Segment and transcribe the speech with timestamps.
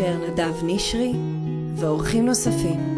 [0.00, 1.12] המגשר נדב נשרי
[1.74, 2.96] ואורחים נוספים.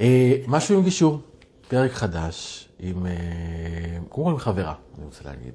[0.00, 1.20] אה, משהו עם גישור,
[1.68, 3.12] פרק חדש, עם, אה,
[4.08, 5.54] כל עם חברה, אני רוצה להגיד,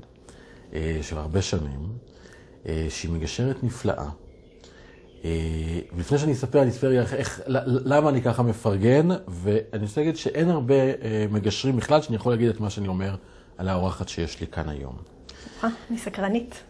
[0.74, 2.06] אה, של הרבה שנים,
[2.90, 4.10] שהיא מגשרת נפלאה.
[5.96, 7.42] ולפני שאני אספר, אני אספר איך, איך,
[7.86, 10.74] למה אני ככה מפרגן, ואני רוצה להגיד שאין הרבה
[11.30, 13.16] מגשרים בכלל שאני יכול להגיד את מה שאני אומר
[13.58, 14.96] על האורחת שיש לי כאן היום.
[15.64, 16.64] אני סקרנית.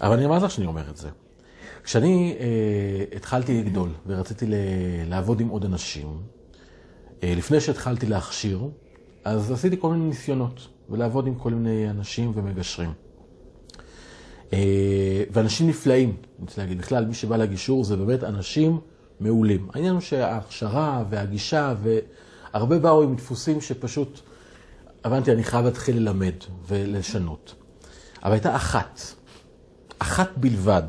[0.00, 1.08] אבל אני אמרתי לך שאני אומר את זה.
[1.84, 4.54] כשאני אה, התחלתי לגדול ורציתי ל-
[5.06, 6.20] לעבוד עם עוד אנשים,
[7.22, 8.68] אה, לפני שהתחלתי להכשיר,
[9.24, 12.92] אז עשיתי כל מיני ניסיונות, ולעבוד עם כל מיני אנשים ומגשרים.
[14.54, 18.80] אה, ואנשים נפלאים, אני רוצה להגיד, בכלל, מי שבא לגישור זה באמת אנשים
[19.20, 19.68] מעולים.
[19.74, 24.20] העניין הוא שההכשרה והגישה, והרבה באו עם דפוסים שפשוט,
[25.04, 26.34] הבנתי, אני חייב להתחיל ללמד
[26.66, 27.54] ולשנות.
[28.24, 29.00] אבל הייתה אחת,
[29.98, 30.82] אחת בלבד,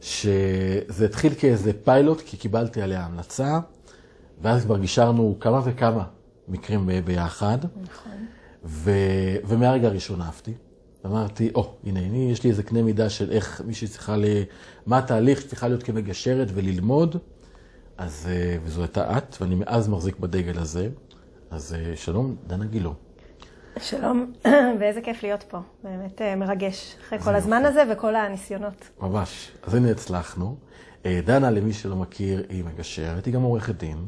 [0.00, 3.58] שזה התחיל כאיזה פיילוט, כי קיבלתי עליה המלצה.
[4.42, 6.04] ואז כבר גישרנו כמה וכמה
[6.48, 7.58] מקרים ביחד.
[7.82, 8.26] נכון.
[8.64, 8.90] ו...
[9.44, 10.52] ומהרגע הראשון אהבתי.
[11.06, 14.24] אמרתי, או, oh, הנה, הנה, יש לי איזה קנה מידה של איך מישהי צריכה ל...
[14.86, 17.16] מה התהליך שצריכה להיות כמגשרת וללמוד.
[17.98, 20.88] אז, אה, וזו הייתה את, ואני מאז מחזיק בדגל הזה.
[21.50, 22.94] אז אה, שלום, דנה גילו.
[23.80, 24.32] שלום,
[24.80, 25.58] ואיזה כיף להיות פה.
[25.84, 28.88] באמת אה, מרגש, אחרי כל הזמן הזה וכל הניסיונות.
[29.00, 29.50] ממש.
[29.62, 30.56] אז הנה הצלחנו.
[31.24, 33.98] דנה, למי שלא מכיר, היא מגשרת, היא גם עורכת דין.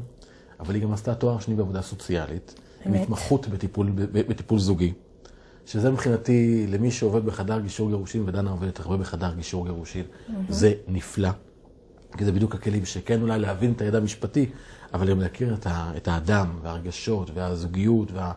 [0.59, 4.93] אבל היא גם עשתה תואר שני בעבודה סוציאלית, עם התמחות בטיפול, בטיפול זוגי,
[5.65, 10.31] שזה מבחינתי, למי שעובד בחדר גישור גירושין, ודנה עובדת הרבה בחדר גישור גירושין, mm-hmm.
[10.49, 11.29] זה נפלא.
[12.17, 14.49] כי זה בדיוק הכלים שכן אולי להבין את הידע המשפטי,
[14.93, 18.31] אבל גם להכיר את, ה, את האדם, והרגשות, והזוגיות, וה,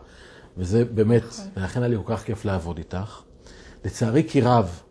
[0.57, 1.45] וזה באמת, נכון.
[1.57, 3.21] ולכן היה לי כל כך כיף לעבוד איתך.
[3.85, 4.81] לצערי כי רב,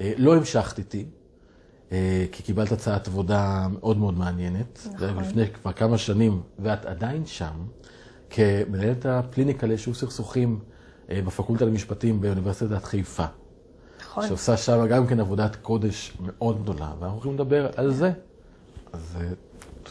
[0.00, 1.06] אה, לא המשכת איתי,
[1.92, 4.78] אה, כי קיבלת הצעת עבודה מאוד מאוד מעניינת.
[4.86, 4.98] נכון.
[4.98, 7.54] זה לפני כבר כמה שנים, ואת עדיין שם,
[8.30, 10.58] כמנהלת הקליניקה לאיזשהו סכסוכים
[11.08, 13.24] בפקולטה למשפטים באוניברסיטת חיפה.
[14.00, 14.28] נכון.
[14.28, 18.12] שעושה שם גם כן עבודת קודש מאוד גדולה, ואנחנו הולכים לדבר על זה.
[18.92, 19.28] אז אה,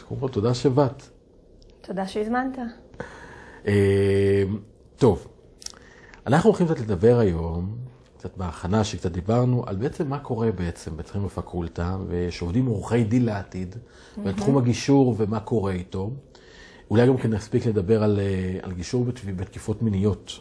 [0.08, 1.02] קודם כל, תודה שבאת.
[1.80, 2.58] תודה שהזמנת.
[4.96, 5.26] טוב,
[6.26, 7.76] אנחנו הולכים קצת לדבר היום
[8.24, 13.74] קצת בהכנה שקצת דיברנו, על בעצם מה קורה בעצם בתחום הפקולטה, ושעובדים עורכי דין לעתיד,
[13.74, 14.20] mm-hmm.
[14.24, 16.10] ועל תחום הגישור ומה קורה איתו.
[16.90, 20.40] אולי גם כן נספיק לדבר על, אה, על גישור בתקיפות מיניות.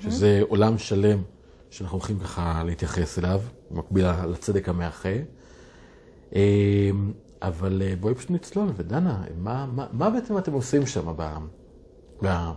[0.00, 1.22] שזה עולם שלם
[1.70, 3.40] שאנחנו הולכים ככה להתייחס אליו,
[3.70, 5.08] במקביל לצדק המאחה.
[6.34, 7.12] אמ,
[7.42, 11.14] אבל אה, בואי פשוט נצלול, ודנה, מה, מה, מה בעצם אתם עושים שם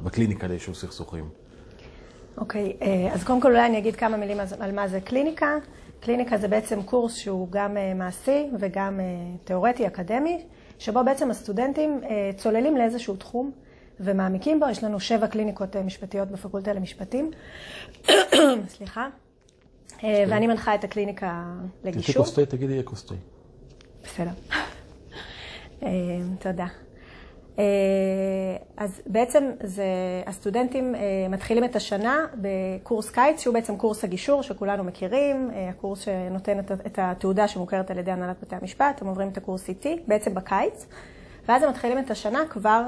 [0.04, 1.30] בקליניקה ליישוב סכסוכים?
[2.38, 5.58] אוקיי, אה, אז קודם כל אולי אני אגיד כמה מילים על מה זה קליניקה.
[6.00, 9.00] קליניקה זה בעצם קורס שהוא גם אה, מעשי וגם
[9.44, 10.46] תיאורטי, אקדמי,
[10.80, 12.02] שבו בעצם הסטודנטים
[12.38, 13.52] צוללים לאיזשהו תחום
[14.00, 14.70] ומעמיקים בו.
[14.70, 17.32] יש לנו שבע קליניקות משפטיות בפקולטה למשפטים.
[18.76, 19.08] סליחה.
[20.04, 21.44] ואני מנחה את הקליניקה
[21.84, 22.14] לגישור.
[22.14, 23.16] תגידי כוס תה, תגידי כוס תה.
[24.04, 24.32] בסדר.
[26.40, 26.68] תודה.
[27.60, 27.64] אה,
[28.78, 29.84] אז בעצם זה,
[30.26, 36.00] הסטודנטים אה, מתחילים את השנה בקורס קיץ, שהוא בעצם קורס הגישור שכולנו מכירים, אה, הקורס
[36.00, 40.34] שנותן את התעודה שמוכרת על ידי הנהלת בתי המשפט, הם עוברים את הקורס איתי, בעצם
[40.34, 40.86] בקיץ,
[41.48, 42.82] ואז הם מתחילים את השנה כבר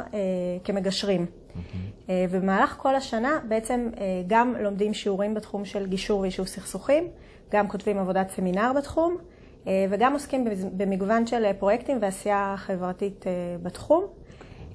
[0.63, 1.25] כמגשרים.
[1.25, 2.11] Mm-hmm.
[2.29, 3.89] ובמהלך כל השנה בעצם
[4.27, 7.07] גם לומדים שיעורים בתחום של גישור ויישוב סכסוכים,
[7.51, 9.17] גם כותבים עבודת סמינר בתחום,
[9.65, 10.45] וגם עוסקים
[10.77, 13.25] במגוון של פרויקטים ועשייה חברתית
[13.63, 14.07] בתחום.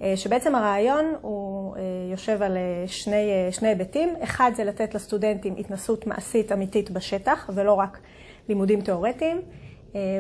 [0.02, 4.14] אה, שבעצם הרעיון הוא אה, יושב על אה, שני, שני היבטים.
[4.22, 7.98] אחד זה לתת לסטודנטים התנסות מעשית אמיתית בשטח, ולא רק
[8.48, 9.40] לימודים תיאורטיים.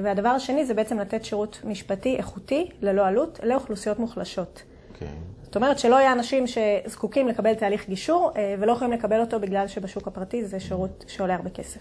[0.02, 4.62] והדבר השני זה בעצם לתת שירות משפטי איכותי, ללא עלות, לאוכלוסיות מוחלשות.
[4.62, 4.94] Okay.
[4.94, 5.08] אוקיי.
[5.42, 10.06] זאת אומרת שלא יהיה אנשים שזקוקים לקבל תהליך גישור ולא יכולים לקבל אותו בגלל שבשוק
[10.06, 11.80] הפרטי זה שירות שעולה הרבה כסף.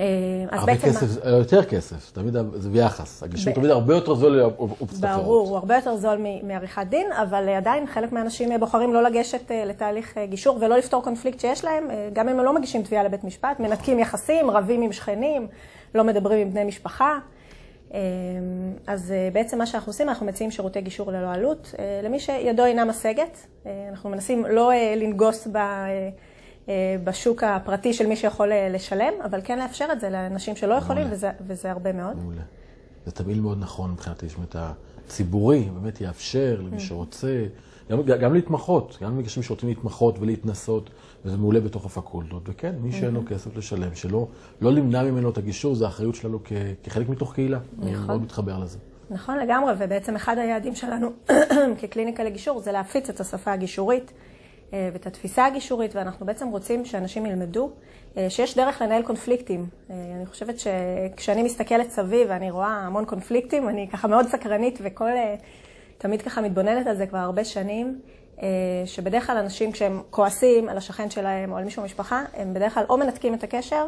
[0.00, 0.06] אה,
[0.50, 1.30] הרבה כסף, מה...
[1.30, 3.22] יותר כסף, תמיד זה ביחס.
[3.22, 3.56] הגישור ב...
[3.56, 8.12] תמיד הרבה יותר זול לאופציות ברור, הוא הרבה יותר זול מעריכת דין, אבל עדיין חלק
[8.12, 12.38] מהאנשים בוחרים לא לגשת אה, לתהליך אה, גישור ולא לפתור קונפליקט שיש להם, גם אם
[12.38, 15.46] הם לא מגישים תביעה לבית משפט, מנתקים יחסים, רבים עם שכנים,
[15.94, 17.18] לא מדברים עם בני משפחה.
[18.86, 21.74] אז בעצם מה שאנחנו עושים, אנחנו מציעים שירותי גישור ללא עלות.
[22.04, 23.46] למי שידו אינה משגת,
[23.90, 25.48] אנחנו מנסים לא לנגוס
[27.04, 31.30] בשוק הפרטי של מי שיכול לשלם, אבל כן לאפשר את זה לאנשים שלא יכולים, וזה,
[31.46, 32.16] וזה הרבה מאוד.
[32.16, 32.42] מעולה.
[33.06, 34.56] זה תמיד מאוד נכון מבחינתי, זאת אומרת,
[35.06, 37.44] הציבורי באמת יאפשר למי שרוצה,
[37.90, 40.90] גם, גם להתמחות, גם למי שרוצים להתמחות ולהתנסות,
[41.24, 42.42] וזה מעולה בתוך הפקולטות.
[42.46, 44.26] וכן, מי שאין לו כסף לשלם, שלא
[44.60, 46.52] לא למנע ממנו את הגישור, זה האחריות שלנו כ,
[46.82, 47.58] כחלק מתוך קהילה.
[47.78, 47.88] נכון.
[47.88, 48.78] אני מאוד מתחבר לזה.
[49.10, 51.10] נכון לגמרי, ובעצם אחד היעדים שלנו
[51.80, 54.12] כקליניקה לגישור זה להפיץ את השפה הגישורית
[54.72, 57.70] ואת התפיסה הגישורית, ואנחנו בעצם רוצים שאנשים ילמדו
[58.28, 59.66] שיש דרך לנהל קונפליקטים.
[59.90, 65.10] אני חושבת שכשאני מסתכלת סביב ואני רואה המון קונפליקטים, אני ככה מאוד סקרנית וכל,
[65.98, 68.00] תמיד ככה מתבוננת על זה כבר הרבה שנים,
[68.86, 72.84] שבדרך כלל אנשים כשהם כועסים על השכן שלהם או על מישהו במשפחה, הם בדרך כלל
[72.88, 73.86] או מנתקים את הקשר,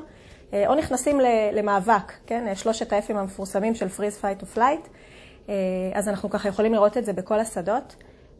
[0.52, 1.20] או נכנסים
[1.52, 2.54] למאבק, כן?
[2.54, 4.88] שלושת האפים המפורסמים של fight או flight.
[5.94, 7.96] אז אנחנו ככה יכולים לראות את זה בכל השדות.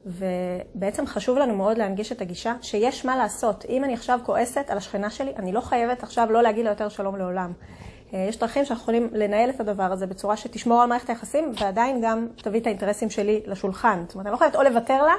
[0.06, 3.64] ובעצם חשוב לנו מאוד להנגיש את הגישה שיש מה לעשות.
[3.68, 6.88] אם אני עכשיו כועסת על השכנה שלי, אני לא חייבת עכשיו לא להגיד לה יותר
[6.88, 7.52] שלום לעולם.
[8.12, 12.28] יש דרכים שאנחנו יכולים לנהל את הדבר הזה בצורה שתשמור על מערכת היחסים, ועדיין גם
[12.36, 14.02] תביא את האינטרסים שלי לשולחן.
[14.06, 15.14] זאת אומרת, אני לא חייבת או לוותר לה,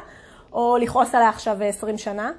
[0.56, 2.32] או לכעוס עליה עכשיו 20 שנה.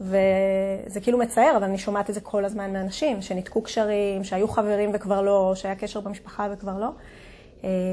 [0.00, 4.90] וזה כאילו מצער, אבל אני שומעת את זה כל הזמן מאנשים, שניתקו קשרים, שהיו חברים
[4.94, 6.88] וכבר לא, שהיה קשר במשפחה וכבר לא.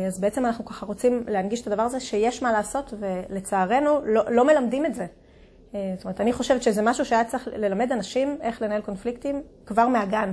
[0.07, 4.47] אז בעצם אנחנו ככה רוצים להנגיש את הדבר הזה שיש מה לעשות, ולצערנו לא, לא
[4.47, 5.05] מלמדים את זה.
[5.71, 10.31] זאת אומרת, אני חושבת שזה משהו שהיה צריך ללמד אנשים איך לנהל קונפליקטים כבר מהגן.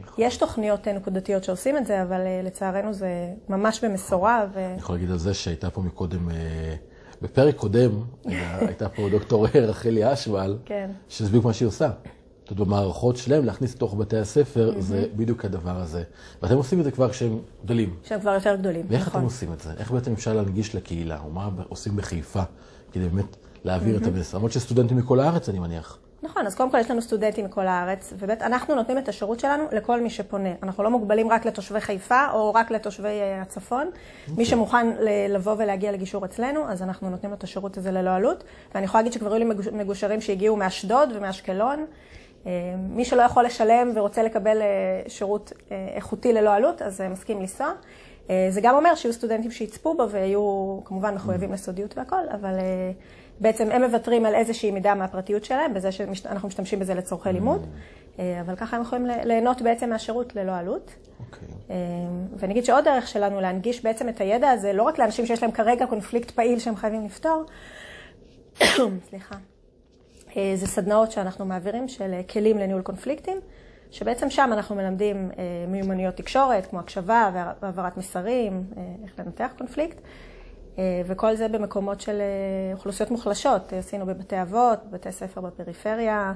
[0.00, 0.24] נכון.
[0.24, 3.08] יש תוכניות נקודתיות שעושים את זה, אבל לצערנו זה
[3.48, 4.46] ממש במשורה.
[4.52, 4.58] ו...
[4.58, 6.28] אני יכול להגיד על זה שהייתה פה מקודם,
[7.22, 7.90] בפרק קודם,
[8.60, 10.90] הייתה פה דוקטור רחלי אשוול, כן.
[11.08, 11.90] שזה בדיוק מה שהיא עושה.
[12.42, 16.02] זאת אומרת, במערכות שלהם, להכניס לתוך בתי הספר, זה בדיוק הדבר הזה.
[16.42, 17.96] ואתם עושים את זה כבר כשהם גדולים.
[18.04, 19.70] כשהם כבר יותר גדולים, ואיך אתם עושים את זה?
[19.78, 21.20] איך בעצם אפשר להנגיש לקהילה?
[21.24, 22.42] או מה עושים בחיפה
[22.92, 24.36] כדי באמת להעביר את המסר?
[24.36, 25.98] למרות שסטודנטים מכל הארץ, אני מניח.
[26.22, 29.64] נכון, אז קודם כל יש לנו סטודנטים מכל הארץ, ובאמת אנחנו נותנים את השירות שלנו
[29.72, 30.48] לכל מי שפונה.
[30.62, 33.90] אנחנו לא מוגבלים רק לתושבי חיפה או רק לתושבי הצפון.
[33.92, 34.30] Okay.
[34.36, 34.86] מי שמוכן
[35.28, 38.44] לבוא ולהגיע לגישור אצלנו, אז אנחנו נותנים לו את השירות הזה ללא עלות.
[38.74, 41.86] ואני יכולה להגיד שכבר היו לי מגושרים שהגיעו מאשדוד ומאשקלון.
[42.78, 44.62] מי שלא יכול לשלם ורוצה לקבל
[45.08, 47.72] שירות איכותי ללא עלות, אז מסכים לנסוע.
[48.26, 52.54] זה גם אומר שיהיו סטודנטים שיצפו בו ויהיו כמובן מחויבים לסודיות והכל, אבל
[53.42, 57.66] בעצם הם מוותרים על איזושהי מידה מהפרטיות שלהם, בזה שאנחנו משתמשים בזה לצורכי לימוד,
[58.18, 60.90] אבל ככה הם יכולים ליהנות בעצם מהשירות ללא עלות.
[60.90, 61.22] Okay.
[61.26, 61.76] אוקיי.
[62.36, 65.52] ואני אגיד שעוד דרך שלנו להנגיש בעצם את הידע הזה, לא רק לאנשים שיש להם
[65.52, 67.44] כרגע קונפליקט פעיל שהם חייבים לפתור,
[69.08, 69.34] סליחה.
[70.34, 73.38] זה סדנאות שאנחנו מעבירים של כלים לניהול קונפליקטים,
[73.90, 75.30] שבעצם שם אנחנו מלמדים
[75.68, 77.30] מיומנויות תקשורת, כמו הקשבה
[77.62, 78.64] והעברת מסרים,
[79.04, 79.98] איך לנתח קונפליקט,
[80.78, 82.22] וכל זה במקומות של
[82.72, 83.72] אוכלוסיות מוחלשות.
[83.72, 86.32] עשינו בבתי אבות, בבתי ספר בפריפריה,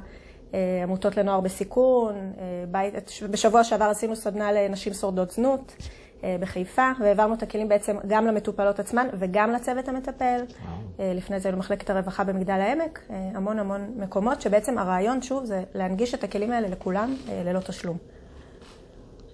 [0.82, 2.32] עמותות לנוער בסיכון,
[2.70, 2.94] בית,
[3.30, 5.76] בשבוע שעבר עשינו סדנה לנשים שורדות זנות.
[6.40, 10.40] בחיפה, והעברנו את הכלים בעצם גם למטופלות עצמן וגם לצוות המטפל.
[10.98, 16.24] לפני זה למחלקת הרווחה במגדל העמק, המון המון מקומות, שבעצם הרעיון, שוב, זה להנגיש את
[16.24, 17.96] הכלים האלה לכולם ללא תשלום.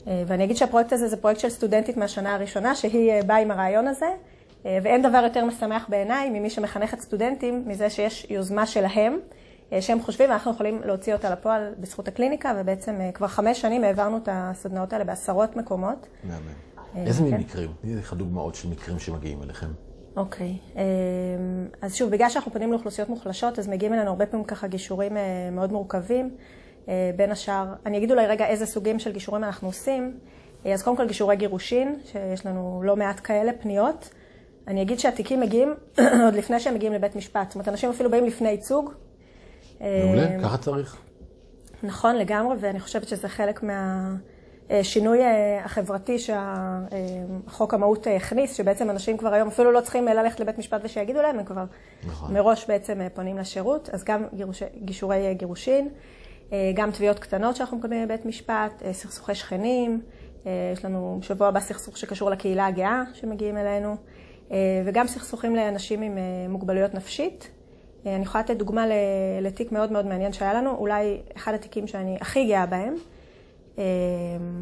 [0.06, 4.08] ואני אגיד שהפרויקט הזה זה פרויקט של סטודנטית מהשנה הראשונה, שהיא באה עם הרעיון הזה,
[4.64, 9.18] ואין דבר יותר משמח בעיניי ממי שמחנכת סטודנטים, מזה שיש יוזמה שלהם,
[9.80, 14.28] שהם חושבים, ואנחנו יכולים להוציא אותה לפועל בזכות הקליניקה, ובעצם כבר חמש שנים העברנו את
[14.32, 16.06] הסדנאות האלה בעשרות מקומות.
[16.24, 17.06] מאמן.
[17.06, 17.70] איזה מין מקרים?
[17.82, 19.66] תני לך דוגמאות של מקרים שמגיעים אליכם.
[20.16, 20.58] אוקיי.
[21.82, 25.16] אז שוב, בגלל שאנחנו פונים לאוכלוסיות מוחלשות, אז מגיעים אלינו הרבה פעמים ככה גישורים
[25.52, 26.30] מאוד מורכבים.
[27.16, 30.18] בין השאר, אני אגיד אולי רגע איזה סוגים של גישורים אנחנו עושים.
[30.72, 34.10] אז קודם כל גישורי גירושין, שיש לנו לא מעט כאלה פניות.
[34.68, 35.74] אני אגיד שהתיקים מגיעים
[36.24, 37.46] עוד לפני שהם מגיעים לבית משפט.
[37.48, 38.92] זאת אומרת, אנשים אפילו באים לפני ייצוג.
[39.80, 40.96] מעולה, ככה צריך.
[41.82, 44.14] נכון, לגמרי, ואני חושבת שזה חלק מה...
[44.82, 45.18] שינוי
[45.64, 51.22] החברתי שהחוק המהות הכניס, שבעצם אנשים כבר היום אפילו לא צריכים ללכת לבית משפט ושיגידו
[51.22, 51.64] להם, הם כבר
[52.06, 52.34] נכון.
[52.34, 55.88] מראש בעצם פונים לשירות, אז גם גירוש, גישורי גירושין,
[56.74, 60.00] גם תביעות קטנות שאנחנו מקבלים בבית משפט, סכסוכי שכנים,
[60.72, 63.96] יש לנו בשבוע הבא סכסוך שקשור לקהילה הגאה שמגיעים אלינו,
[64.84, 66.18] וגם סכסוכים לאנשים עם
[66.48, 67.50] מוגבלויות נפשית.
[68.06, 68.84] אני יכולה לתת דוגמה
[69.40, 72.94] לתיק מאוד מאוד מעניין שהיה לנו, אולי אחד התיקים שאני הכי גאה בהם.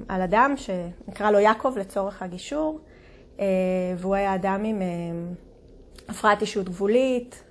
[0.08, 2.80] על אדם שנקרא לו יעקב לצורך הגישור,
[3.96, 4.82] והוא היה אדם עם
[6.08, 7.42] הפרעת אישיות גבולית,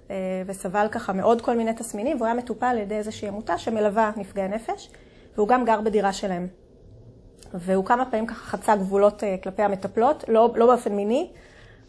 [0.46, 4.48] וסבל ככה מעוד כל מיני תסמינים, והוא היה מטופל על ידי איזושהי עמותה שמלווה נפגעי
[4.48, 4.90] נפש,
[5.36, 6.48] והוא גם גר בדירה שלהם.
[7.54, 11.30] והוא כמה פעמים ככה חצה גבולות כלפי המטפלות, לא, לא באופן מיני,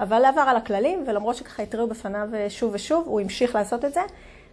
[0.01, 4.01] אבל עבר על הכללים, ולמרות שככה התריעו בפניו שוב ושוב, הוא המשיך לעשות את זה.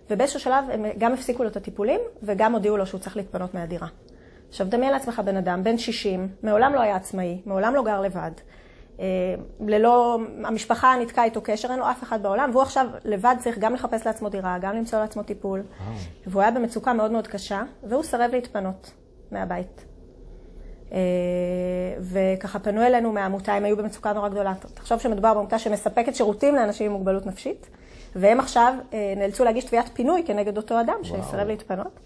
[0.10, 3.88] ובאיזשהו שלב הם גם הפסיקו לו את הטיפולים, וגם הודיעו לו שהוא צריך להתפנות מהדירה.
[4.50, 8.32] עכשיו, דמיין לעצמך בן אדם, בן 60, מעולם לא היה עצמאי, מעולם לא גר לבד.
[9.00, 9.06] אה,
[9.60, 13.74] ללא, המשפחה נתקעה איתו קשר, אין לו אף אחד בעולם, והוא עכשיו לבד צריך גם
[13.74, 15.64] לחפש לעצמו דירה, גם למצוא לעצמו טיפול.
[16.28, 18.92] והוא היה במצוקה מאוד מאוד קשה, והוא סרב להתפנות
[19.32, 19.87] מהבית.
[20.92, 20.98] אה,
[22.00, 24.54] וככה פנו אלינו מהעמותה, הם היו במצוקה נורא גדולה.
[24.74, 27.70] תחשוב שמדובר בעמותה שמספקת שירותים לאנשים עם מוגבלות נפשית,
[28.16, 32.00] והם עכשיו אה, נאלצו להגיש תביעת פינוי כנגד אותו אדם שסרב להתפנות.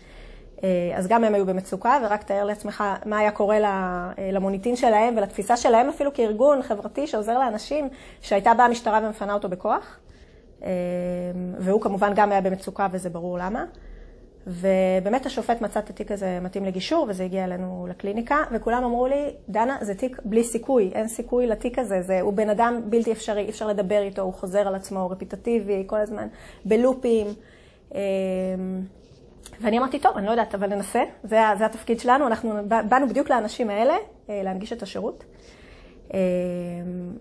[0.63, 3.57] אה, אז גם הם היו במצוקה, ורק תאר לעצמך מה היה קורה
[4.31, 7.89] למוניטין שלהם ולתפיסה שלהם אפילו כארגון חברתי שעוזר לאנשים,
[8.21, 9.99] שהייתה באה המשטרה ומפנה אותו בכוח.
[11.57, 13.65] והוא כמובן גם היה במצוקה וזה ברור למה.
[14.47, 19.33] ובאמת השופט מצא את התיק הזה מתאים לגישור, וזה הגיע אלינו לקליניקה, וכולם אמרו לי,
[19.49, 23.41] דנה, זה תיק בלי סיכוי, אין סיכוי לתיק הזה, זה, הוא בן אדם בלתי אפשרי,
[23.41, 26.27] אי אפשר לדבר איתו, הוא חוזר על עצמו, הוא רפיטטיבי, כל הזמן,
[26.65, 27.27] בלופים.
[27.95, 27.99] אמ,
[29.61, 33.29] ואני אמרתי, טוב, אני לא יודעת, אבל ננסה, זה, זה התפקיד שלנו, אנחנו באנו בדיוק
[33.29, 33.95] לאנשים האלה,
[34.29, 35.23] אה, להנגיש את השירות.
[36.13, 36.19] אמ,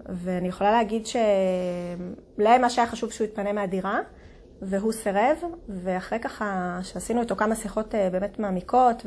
[0.08, 4.00] ואני יכולה להגיד שלהם מה שהיה חשוב שהוא יתפנה מהדירה.
[4.62, 5.36] והוא סירב,
[5.68, 9.06] ואחרי ככה שעשינו איתו כמה שיחות אה, באמת מעמיקות,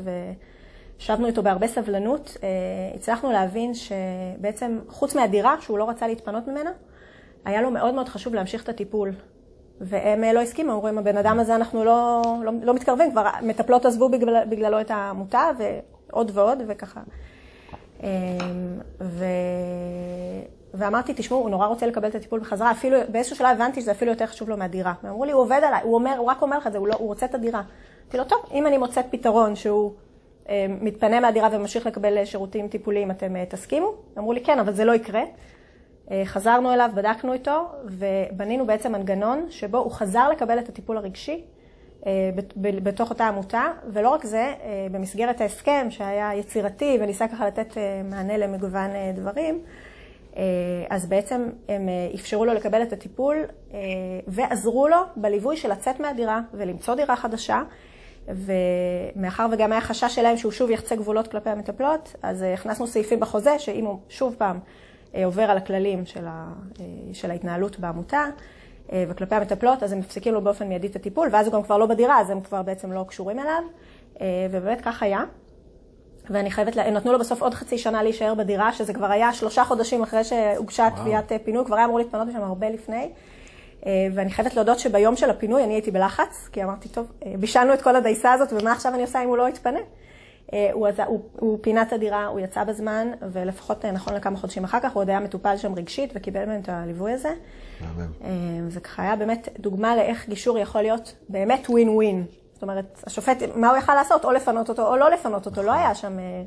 [0.97, 2.47] וישבנו איתו בהרבה סבלנות, אה,
[2.95, 6.71] הצלחנו להבין שבעצם חוץ מהדירה, שהוא לא רצה להתפנות ממנה,
[7.45, 9.11] היה לו מאוד מאוד חשוב להמשיך את הטיפול.
[9.81, 13.29] והם אה, לא הסכימו, אמרו, עם הבן אדם הזה אנחנו לא, לא, לא מתקרבים, כבר
[13.41, 17.01] מטפלות עזבו בגלל, בגללו את העמותה, ועוד ועוד, וככה.
[19.01, 19.25] ו...
[20.73, 24.11] ואמרתי, תשמעו, הוא נורא רוצה לקבל את הטיפול בחזרה, אפילו באיזשהו שלב הבנתי שזה אפילו
[24.11, 24.93] יותר חשוב לו מהדירה.
[25.03, 26.95] ואמרו לי, הוא עובד עליי, הוא, אומר, הוא רק אומר לך את זה, הוא, לא,
[26.99, 27.61] הוא רוצה את הדירה.
[28.03, 29.93] אמרתי לו, טוב, אם אני מוצאת פתרון שהוא
[30.49, 33.93] אה, מתפנה מהדירה וממשיך לקבל שירותים טיפוליים, אתם אה, תסכימו?
[34.17, 35.23] אמרו לי, כן, אבל זה לא יקרה.
[36.11, 41.43] אה, חזרנו אליו, בדקנו איתו, ובנינו בעצם מנגנון שבו הוא חזר לקבל את הטיפול הרגשי
[42.05, 47.77] אה, בתוך אותה עמותה, ולא רק זה, אה, במסגרת ההסכם שהיה יצירתי וניסה ככה לתת
[47.77, 49.92] אה, מענה למגוון אה, דברים, אה,
[50.89, 53.79] אז בעצם הם אה, אפשרו לו לקבל את הטיפול אה,
[54.27, 57.61] ועזרו לו בליווי של לצאת מהדירה ולמצוא דירה חדשה.
[58.27, 63.59] ומאחר וגם היה חשש שלהם שהוא שוב יחצה גבולות כלפי המטפלות, אז הכנסנו סעיפים בחוזה
[63.59, 64.59] שאם הוא שוב פעם
[65.25, 66.53] עובר על הכללים של, ה,
[67.13, 68.25] של ההתנהלות בעמותה
[68.93, 71.85] וכלפי המטפלות, אז הם מפסיקים לו באופן מיידי את הטיפול, ואז הוא גם כבר לא
[71.85, 73.63] בדירה, אז הם כבר בעצם לא קשורים אליו,
[74.51, 75.23] ובאמת כך היה.
[76.29, 79.63] ואני חייבת, הם נתנו לו בסוף עוד חצי שנה להישאר בדירה, שזה כבר היה שלושה
[79.63, 83.09] חודשים אחרי שהוגשה תביעת אה, פינוי, כבר היה אמור להתפנות משם הרבה לפני.
[83.85, 87.73] אה, ואני חייבת להודות שביום של הפינוי אני הייתי בלחץ, כי אמרתי, טוב, אה, בישלנו
[87.73, 89.79] את כל הדייסה הזאת, ומה עכשיו אני עושה אם הוא לא יתפנה?
[90.73, 94.93] הוא, הוא, הוא פינה את הדירה, הוא יצא בזמן, ולפחות נכון לכמה חודשים אחר כך,
[94.93, 97.29] הוא עוד היה מטופל שם רגשית וקיבל מהם את הליווי הזה.
[98.69, 102.25] זה ככה היה באמת דוגמה לאיך גישור יכול להיות באמת ווין ווין.
[102.63, 104.25] זאת אומרת, השופט, מה הוא יכל לעשות?
[104.25, 106.43] או לפנות אותו או לא לפנות אותו, לא היה שם, אה,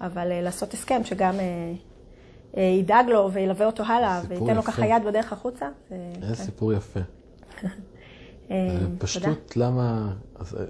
[0.00, 1.34] אבל אה, לעשות הסכם שגם
[2.56, 5.68] אה, ידאג לו וילווה אותו הלאה, וייתן לו ככה יד בדרך החוצה.
[5.88, 6.34] זה כן.
[6.34, 7.00] סיפור יפה.
[8.98, 10.12] פשטות, למה,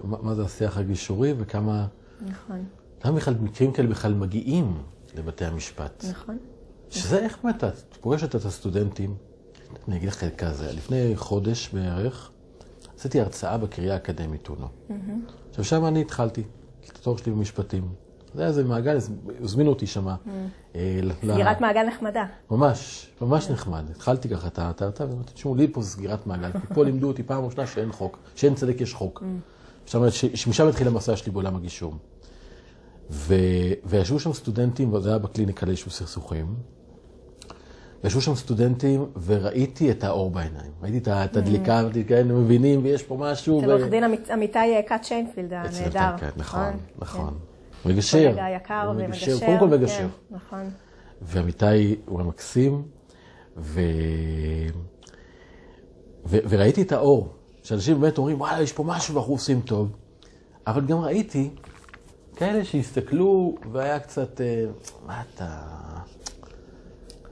[0.02, 1.86] מה זה השיח הגישורי וכמה...
[2.20, 2.64] נכון.
[3.04, 4.82] למה בכלל מקרים כאלה בכלל מגיעים
[5.14, 6.04] לבתי המשפט?
[6.10, 6.38] נכון.
[6.90, 9.14] שזה איך באמת, את פוגשת את הסטודנטים,
[9.88, 12.31] אני אגיד לך כזה, לפני חודש בערך,
[13.02, 14.66] עשיתי הרצאה בקריה האקדמית אונו.
[15.50, 16.42] עכשיו, שם אני התחלתי,
[16.90, 17.88] את התואר שלי במשפטים.
[18.34, 18.98] זה היה איזה מעגל,
[19.40, 20.16] הזמינו אותי שמה.
[20.74, 22.24] אה, סגירת מעגל נחמדה.
[22.50, 23.90] ממש, ממש נחמד.
[23.90, 27.44] התחלתי ככה את ההרצאה, ואמרתי, תשמעו, לי פה סגירת מעגל, כי פה לימדו אותי פעם
[27.44, 29.22] ראשונה שאין חוק, שאין צדק יש חוק.
[30.34, 31.94] שמשם התחיל המסע שלי בעולם הגישור.
[33.84, 36.54] וישבו שם סטודנטים, וזה היה בקליניקה ליישוב סכסוכים.
[38.04, 40.72] ישבו שם סטודנטים וראיתי את האור בעיניים.
[40.82, 43.60] ראיתי את הדליקה, אמרתי, כן, הם מבינים ויש פה משהו.
[43.60, 44.04] אצל עורך דין
[44.34, 46.16] אמיתי קאט שיינפילד הנהדר.
[46.18, 47.34] כן, נכון, נכון.
[47.84, 48.18] מגשר.
[48.18, 49.46] רגע יקר ומגשר.
[49.46, 49.96] קודם כל מגשר.
[49.98, 50.70] כן, נכון.
[51.22, 52.82] ואמיתי הוא המקסים,
[53.56, 53.80] ו...
[56.26, 56.36] ו...
[56.48, 57.28] וראיתי את האור,
[57.62, 59.92] שאנשים באמת אומרים, וואלה, יש פה משהו ואנחנו עושים טוב.
[60.66, 61.50] אבל גם ראיתי
[62.36, 64.64] כאלה שהסתכלו והיה קצת, אה,
[65.06, 65.48] מה אתה...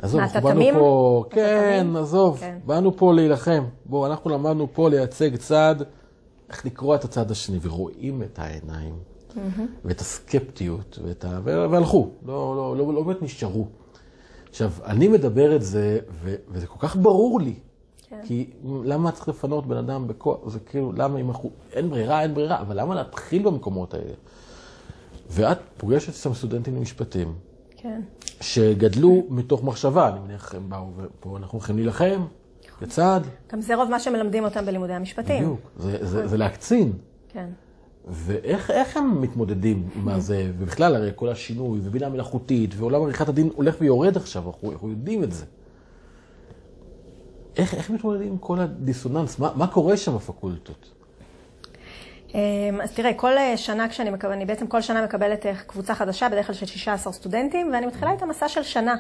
[0.02, 2.58] עזוב, אנחנו באנו פה, כן, עזוב, כן.
[2.66, 3.64] באנו פה להילחם.
[3.86, 5.76] בואו, אנחנו למדנו פה לייצג צד,
[6.48, 8.94] איך לקרוא את הצד השני, ורואים את העיניים.
[9.84, 11.40] ואת הסקפטיות, ואת ה...
[11.44, 13.66] והלכו, לא, לא, לא, לא באמת נשארו.
[14.48, 15.98] עכשיו, אני מדבר את זה.
[16.50, 17.54] וזה כל כך ברור לי.
[18.08, 18.20] כן.
[18.24, 18.50] כי
[18.84, 20.48] למה צריך לפנות בן אדם בכוח?
[20.48, 21.50] זה כאילו, למה אם אנחנו...
[21.72, 24.14] אין ברירה, אין ברירה, אבל למה להתחיל במקומות האלה?
[25.30, 27.34] ואת פוגשת שם סטודנטים למשפטים,
[27.82, 28.00] כן.
[28.40, 32.26] שגדלו מתוך מחשבה, אני מניח הם באו ופה אנחנו הולכים להילחם,
[32.82, 33.20] בצד.
[33.52, 35.42] גם זה רוב מה שמלמדים אותם בלימודי המשפטים.
[35.42, 36.92] בדיוק, זה, זה, זה להקצין.
[37.28, 37.46] כן.
[38.08, 43.50] ואיך איך הם מתמודדים עם זה, ובכלל הרי כל השינוי, ובינה מלאכותית, ועולם עריכת הדין
[43.54, 45.44] הולך ויורד עכשיו, אנחנו, אנחנו יודעים את זה.
[47.56, 49.38] איך, איך מתמודדים עם כל הדיסוננס?
[49.38, 50.99] מה, מה קורה שם בפקולטות?
[52.34, 55.94] אמ, אז תראה, כל אה, שנה כשאני מקבלת, אני בעצם כל שנה מקבלת אה, קבוצה
[55.94, 58.96] חדשה, בדרך כלל של 16 סטודנטים, ואני מתחילה איתם מסע של שנה.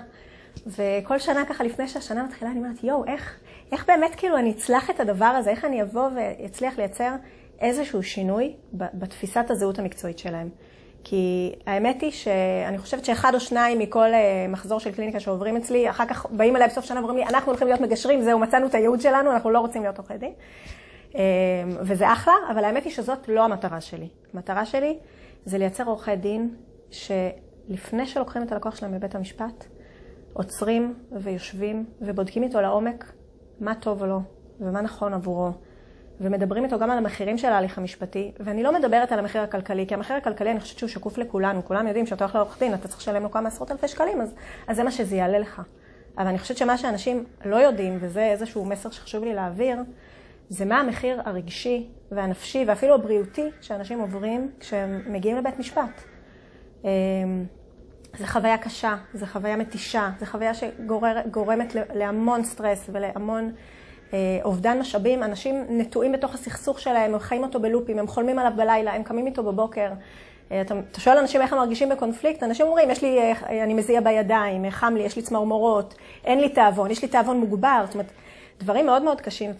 [0.66, 3.38] וכל שנה ככה, לפני שהשנה מתחילה, אני אומרת, יואו, איך,
[3.72, 7.10] איך באמת כאילו אני אצלח את הדבר הזה, איך אני אבוא ואצליח לייצר
[7.60, 10.48] איזשהו שינוי בתפיסת הזהות המקצועית שלהם.
[11.04, 15.90] כי האמת היא שאני חושבת שאחד או שניים מכל אה, מחזור של קליניקה שעוברים אצלי,
[15.90, 18.74] אחר כך באים אליי בסוף שנה ואומרים לי, אנחנו הולכים להיות מגשרים, זהו, מצאנו את
[18.74, 20.32] הייעוד שלנו, אנחנו לא רוצים להיות עורכי דין.
[21.14, 21.20] אמ,
[21.80, 24.08] וזה אחלה, אבל האמת היא שזאת לא המטרה שלי.
[24.34, 24.98] המטרה שלי
[25.44, 26.54] זה לייצר עורכי דין
[26.90, 29.64] שלפני שלוקחים את הלקוח שלהם מבית המשפט,
[30.32, 33.12] עוצרים ויושבים ובודקים איתו לעומק
[33.60, 34.18] מה טוב או לא,
[34.60, 35.50] ומה נכון עבורו,
[36.20, 39.94] ומדברים איתו גם על המחירים של ההליך המשפטי, ואני לא מדברת על המחיר הכלכלי, כי
[39.94, 43.00] המחיר הכלכלי, אני חושבת שהוא שקוף לכולנו, כולם יודעים שאתה הולך לעורך דין, אתה צריך
[43.00, 44.34] לשלם לו כמה עשרות אלפי שקלים, אז,
[44.66, 45.62] אז זה מה שזה יעלה לך.
[46.18, 49.76] אבל אני חושבת שמה שאנשים לא יודעים, וזה איזשהו מסר שחשוב לי להעביר,
[50.50, 56.02] זה מה המחיר הרגשי והנפשי ואפילו הבריאותי שאנשים עוברים כשהם מגיעים לבית משפט.
[56.84, 56.88] אמ,
[58.18, 63.52] זו חוויה קשה, זו חוויה מתישה, זו חוויה שגורמת להמון סטרס ולהמון
[64.12, 65.22] אה, אובדן משאבים.
[65.22, 69.26] אנשים נטועים בתוך הסכסוך שלהם, הם חיים אותו בלופים, הם חולמים עליו בלילה, הם קמים
[69.26, 69.90] איתו בבוקר.
[70.52, 73.74] אה, אתה, אתה שואל אנשים איך הם מרגישים בקונפליקט, אנשים אומרים, יש לי, אה, אני
[73.74, 77.82] מזיע בידיים, חם לי, יש לי צמרמורות, אין לי תיאבון, יש לי תיאבון מוגבר.
[77.86, 78.12] זאת אומרת,
[78.60, 79.50] דברים מאוד מאוד קשים,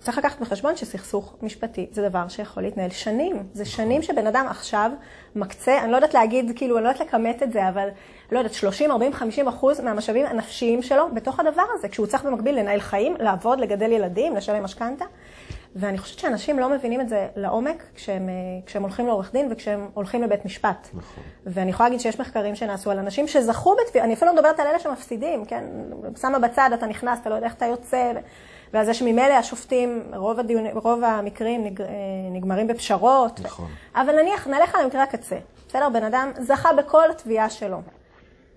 [0.00, 3.42] צריך לקחת בחשבון שסכסוך משפטי זה דבר שיכול להתנהל שנים.
[3.52, 4.90] זה שנים שבן אדם עכשיו
[5.36, 7.88] מקצה, אני לא יודעת להגיד, כאילו, אני לא יודעת לכמת את זה, אבל
[8.32, 12.58] לא יודעת, 30, 40, 50 אחוז מהמשאבים הנפשיים שלו בתוך הדבר הזה, כשהוא צריך במקביל
[12.58, 15.04] לנהל חיים, לעבוד, לגדל ילדים, לשלם משכנתה.
[15.76, 18.34] ואני חושבת שאנשים לא מבינים את זה לעומק כשהם, אה,
[18.66, 20.88] כשהם הולכים לעורך דין וכשהם הולכים לבית משפט.
[20.94, 21.24] נכון.
[21.46, 24.66] ואני יכולה להגיד שיש מחקרים שנעשו על אנשים שזכו בתביעה, אני אפילו לא מדברת על
[24.66, 25.64] אלה שמפסידים, כן?
[26.20, 28.12] שמה בצד, אתה נכנס, אתה לא יודע איך אתה יוצא,
[28.72, 31.86] ועל זה שממילא השופטים, רוב, הדיון, רוב המקרים נג, אה,
[32.30, 33.40] נגמרים בפשרות.
[33.40, 33.68] נכון.
[33.94, 35.36] אבל נניח, נלך על מקרה הקצה.
[35.68, 35.88] בסדר?
[35.88, 37.80] בן אדם זכה בכל התביעה שלו.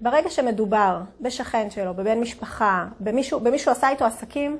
[0.01, 4.57] ברגע שמדובר בשכן שלו, בבן משפחה, במישהו, במישהו עשה איתו עסקים,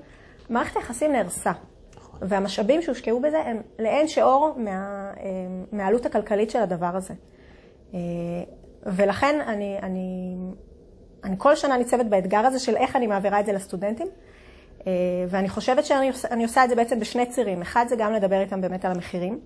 [0.49, 1.51] מערכת היחסים נהרסה.
[2.21, 4.73] והמשאבים שהושקעו בזה הם לאין שיעור אה,
[5.71, 7.13] מהעלות הכלכלית של הדבר הזה.
[7.93, 7.99] אה,
[8.85, 10.35] ולכן אני, אני,
[11.23, 14.07] אני כל שנה ניצבת באתגר הזה של איך אני מעבירה את זה לסטודנטים.
[14.87, 14.91] אה,
[15.29, 17.61] ואני חושבת שאני עושה את זה בעצם בשני צירים.
[17.61, 19.39] אחד זה גם לדבר איתם באמת על המחירים.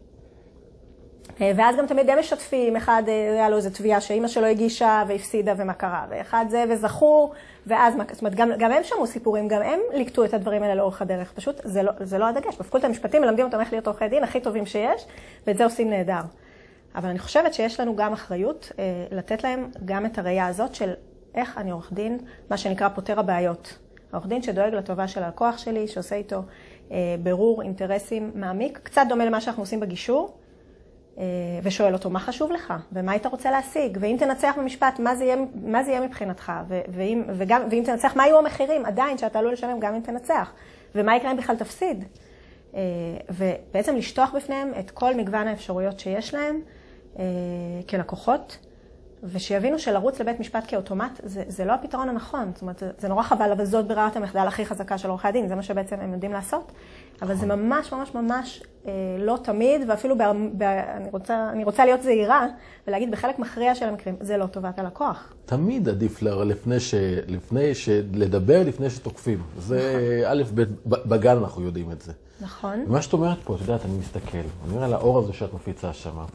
[1.39, 5.73] ואז גם תמיד הם משתפים, אחד היה לו איזו תביעה שאימא שלו הגישה והפסידה ומה
[5.73, 7.31] קרה, ואחד זה וזכו,
[7.67, 11.01] ואז, זאת אומרת, גם, גם הם שמעו סיפורים, גם הם ליקטו את הדברים האלה לאורך
[11.01, 11.31] הדרך.
[11.31, 12.57] פשוט זה לא, זה לא הדגש.
[12.59, 15.05] בפקולטה המשפטים מלמדים אותם איך להיות עורכי דין הכי טובים שיש,
[15.47, 16.21] ואת זה עושים נהדר.
[16.95, 20.93] אבל אני חושבת שיש לנו גם אחריות אה, לתת להם גם את הראייה הזאת של
[21.35, 22.17] איך אני עורך דין,
[22.49, 23.77] מה שנקרא פותר הבעיות.
[24.13, 26.41] עורך דין שדואג לטובה של הלקוח שלי, שעושה איתו
[26.91, 30.37] אה, ברור אינטרסים מעמיק, קצת דומה למה שאנחנו עושים בגישור.
[31.17, 31.23] אה,
[31.63, 32.73] ושואל אותו, מה חשוב לך?
[32.91, 33.97] ומה היית רוצה להשיג?
[34.01, 36.51] ואם תנצח במשפט, מה זה יהיה, מה זה יהיה מבחינתך?
[36.67, 40.51] ואם, וגם, ואם תנצח, מה יהיו המחירים עדיין שאתה עלול לשלם גם אם תנצח?
[40.95, 42.03] ומה יקרה אם בכלל תפסיד?
[42.75, 42.81] אה,
[43.29, 46.61] ובעצם לשטוח בפניהם את כל מגוון האפשרויות שיש להם
[47.19, 47.23] אה,
[47.89, 48.57] כלקוחות,
[49.23, 52.51] ושיבינו שלרוץ לבית משפט כאוטומט זה, זה לא הפתרון הנכון.
[52.53, 55.47] זאת אומרת, זה, זה נורא חבל, אבל זאת ברירת המחדל הכי חזקה של עורכי הדין,
[55.47, 56.71] זה מה שבעצם הם יודעים לעשות.
[57.21, 60.21] אבל זה ממש ממש ממש אה, לא תמיד, ואפילו ב,
[60.57, 62.47] ב, אני, רוצה, אני רוצה להיות זהירה
[62.87, 65.33] ולהגיד בחלק מכריע של המקרים, זה לא טובת הלקוח.
[65.45, 66.93] תמיד עדיף לפני, ש,
[67.27, 69.43] לפני ש, לדבר לפני שתוקפים.
[69.59, 69.77] זה
[70.25, 70.39] נכון.
[70.39, 72.11] א', ב', בגן אנחנו יודעים את זה.
[72.41, 72.83] נכון.
[72.87, 75.93] ומה שאת אומרת פה, את יודעת, אני מסתכל, אני אומר על האור הזה שאת מפיצה
[75.93, 76.25] שמה.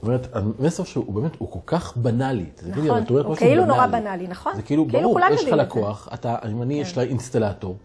[0.00, 2.46] זאת אומרת, המסר שהוא באמת, הוא כל כך בנאלי.
[2.66, 4.56] נכון, הוא כאילו נורא בנאלי, נכון?
[4.56, 7.76] זה כאילו, כאילו ברור, יש לך לקוח, אתה, אם אני, יש לה אינסטלטור,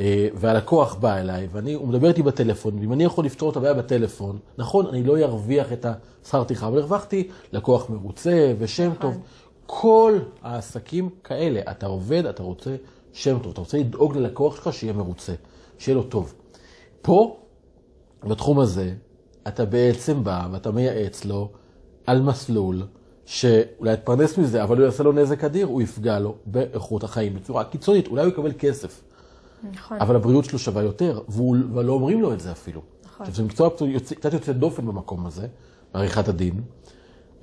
[0.00, 4.38] אה, והלקוח בא אליי, והוא מדבר איתי בטלפון, ואם אני יכול לפתור את הבעיה בטלפון,
[4.58, 5.86] נכון, אני לא ארוויח את
[6.24, 8.96] השכר טרחה, אבל הרווחתי לקוח מרוצה ושם נכון.
[9.00, 9.18] טוב.
[9.66, 12.76] כל העסקים כאלה, אתה עובד, אתה רוצה
[13.12, 15.32] שם טוב, אתה רוצה לדאוג ללקוח שלך שיהיה מרוצה,
[15.78, 16.34] שיהיה לו טוב.
[17.02, 17.36] פה,
[18.24, 18.92] בתחום הזה,
[19.48, 21.50] אתה בעצם בא ואתה מייעץ לו
[22.06, 22.82] על מסלול
[23.26, 27.64] שאולי יתפרנס מזה, אבל הוא יעשה לו נזק אדיר, הוא יפגע לו באיכות החיים בצורה
[27.64, 29.02] קיצונית, אולי הוא יקבל כסף.
[29.72, 29.98] נכון.
[30.00, 31.20] אבל הבריאות שלו שווה יותר,
[31.74, 32.82] ולא אומרים לו את זה אפילו.
[33.04, 33.26] נכון.
[33.26, 33.70] עכשיו, זה מקצוע
[34.20, 35.46] קצת יוצא דופן במקום הזה,
[35.94, 36.60] בעריכת הדין,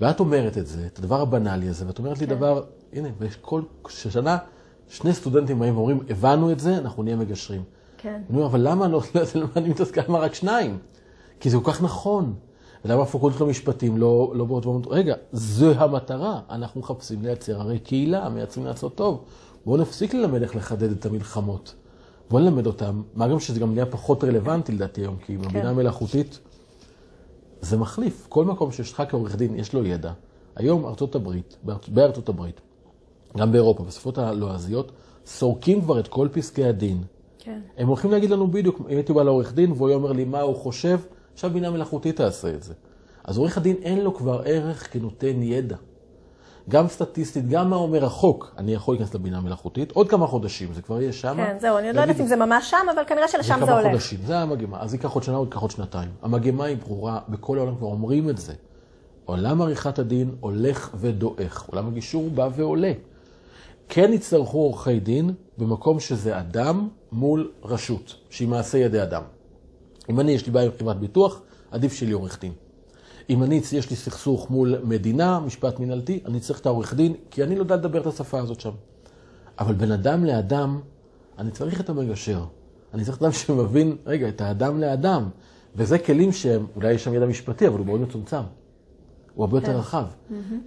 [0.02, 2.36] ואת אומרת את זה, את הדבר הבנאלי הזה, ואת אומרת לי כן.
[2.36, 4.38] דבר, הנה, בכל שנה
[4.90, 7.64] שני סטודנטים באים ואומרים, הבנו את זה, אנחנו נהיה מגשרים.
[7.98, 8.22] כן.
[8.30, 9.02] אני אומר, אבל למה לא,
[9.36, 10.78] למה אני מתעסק, למה רק שניים?
[11.46, 12.34] כי זה כל כך נכון.
[12.86, 18.30] ולמה הפקולטות למשפטים לא, לא באות ואומרות, רגע, זו המטרה, אנחנו מחפשים לייצר הרי קהילה,
[18.30, 19.24] מייצרים לעשות טוב.
[19.66, 21.76] בואו נפסיק ללמד איך לחדד את המלחמות.
[22.30, 25.68] בואו נלמד אותם, מה גם שזה גם נהיה פחות רלוונטי לדעתי היום, כי בבינה כן.
[25.68, 26.40] המלאכותית
[27.62, 28.26] זה מחליף.
[28.30, 30.12] כל מקום שיש לך כעורך דין, יש לו ידע.
[30.56, 31.88] היום ארצות הברית, בארצ...
[31.88, 32.62] בארצות הברית,
[33.38, 34.92] גם באירופה, בשפות הלועזיות,
[35.26, 37.04] סורקים כבר את כל פסקי הדין.
[37.40, 37.60] כן.
[37.78, 40.56] הם הולכים להגיד לנו בדיוק, אם הייתי בא לעורך דין והוא אומר לי מה הוא
[40.56, 41.00] חושב,
[41.36, 42.74] עכשיו בינה מלאכותית תעשה את זה.
[43.24, 45.76] אז עורך הדין אין לו כבר ערך כנותן ידע.
[46.70, 50.82] גם סטטיסטית, גם מה אומר החוק, אני יכול להיכנס לבינה מלאכותית, עוד כמה חודשים, זה
[50.82, 51.36] כבר יהיה שם.
[51.38, 53.80] כן, זהו, אני עוד לא יודעת אם זה ממש שם, אבל כנראה שלשם זה כמה
[53.80, 53.92] הולך.
[53.92, 54.82] חודשים, זה המגמה.
[54.82, 56.10] אז ייקח עוד שנה, עוד ייקח עוד שנתיים.
[56.22, 58.54] המגמה היא ברורה, בכל העולם כבר אומרים את זה.
[59.26, 62.94] עולם עריכת הדין הולך ודועך, עולם הגישור בא ועולה.
[63.90, 69.22] כן יצטרכו עורכי דין במקום שזה אדם מול רשות, שהיא מעשה ידי אדם.
[70.10, 71.42] אם אני, יש לי בעיה עם חברת ביטוח,
[71.72, 72.54] עדיף שיהיה לי עורך דין.
[73.30, 77.44] אם אני, יש לי סכסוך מול מדינה, משפט מנהלתי, אני צריך את העורך דין, כי
[77.44, 78.72] אני לא יודע לדבר את השפה הזאת שם.
[79.60, 80.80] אבל בין אדם לאדם,
[81.38, 82.46] אני צריך את המגשר.
[82.94, 85.30] אני צריך אדם שמבין, רגע, את האדם לאדם.
[85.76, 88.42] וזה כלים שהם, אולי יש שם ידע משפטי, אבל הוא מאוד מצומצם.
[89.36, 90.06] הוא הרבה יותר רחב.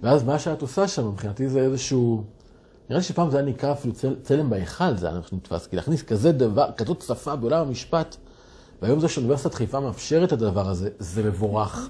[0.03, 2.23] ואז מה שאת עושה שם, מבחינתי זה איזשהו...
[2.89, 6.03] נראה לי שפעם זה היה נקרא אפילו צל, צלם בהיכל, זה היה נתפס, כי להכניס
[6.03, 8.17] כזה דבר, כזאת שפה בעולם המשפט,
[8.81, 11.89] והיום זה שאוניברסיטת חיפה מאפשרת את הדבר הזה, זה מבורך,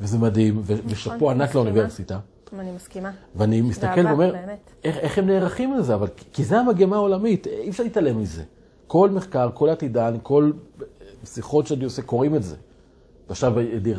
[0.00, 1.54] וזה מדהים, ו- ושאפו ענק.
[1.54, 2.18] לאוניברסיטה.
[2.58, 3.10] אני מסכימה.
[3.34, 4.34] ואני מסתכל ואומר.
[4.84, 8.42] איך, איך הם נערכים לזה, אבל כי זה המגמה העולמית, אי אפשר להתעלם מזה.
[8.86, 10.52] כל מחקר, כל עתידן, כל
[11.24, 12.56] שיחות שאני עושה, קוראים את זה.
[13.28, 13.54] ועכשיו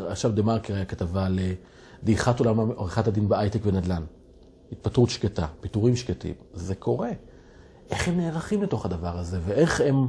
[0.07, 1.53] עכשיו דה מרקר היה כתבה על אה,
[2.03, 4.03] דעיכת עולם עריכת הדין בהייטק ונדל"ן.
[4.71, 7.09] התפטרות שקטה, פיטורים שקטים, זה קורה.
[7.89, 10.07] איך הם נערכים לתוך הדבר הזה, ואיך הם,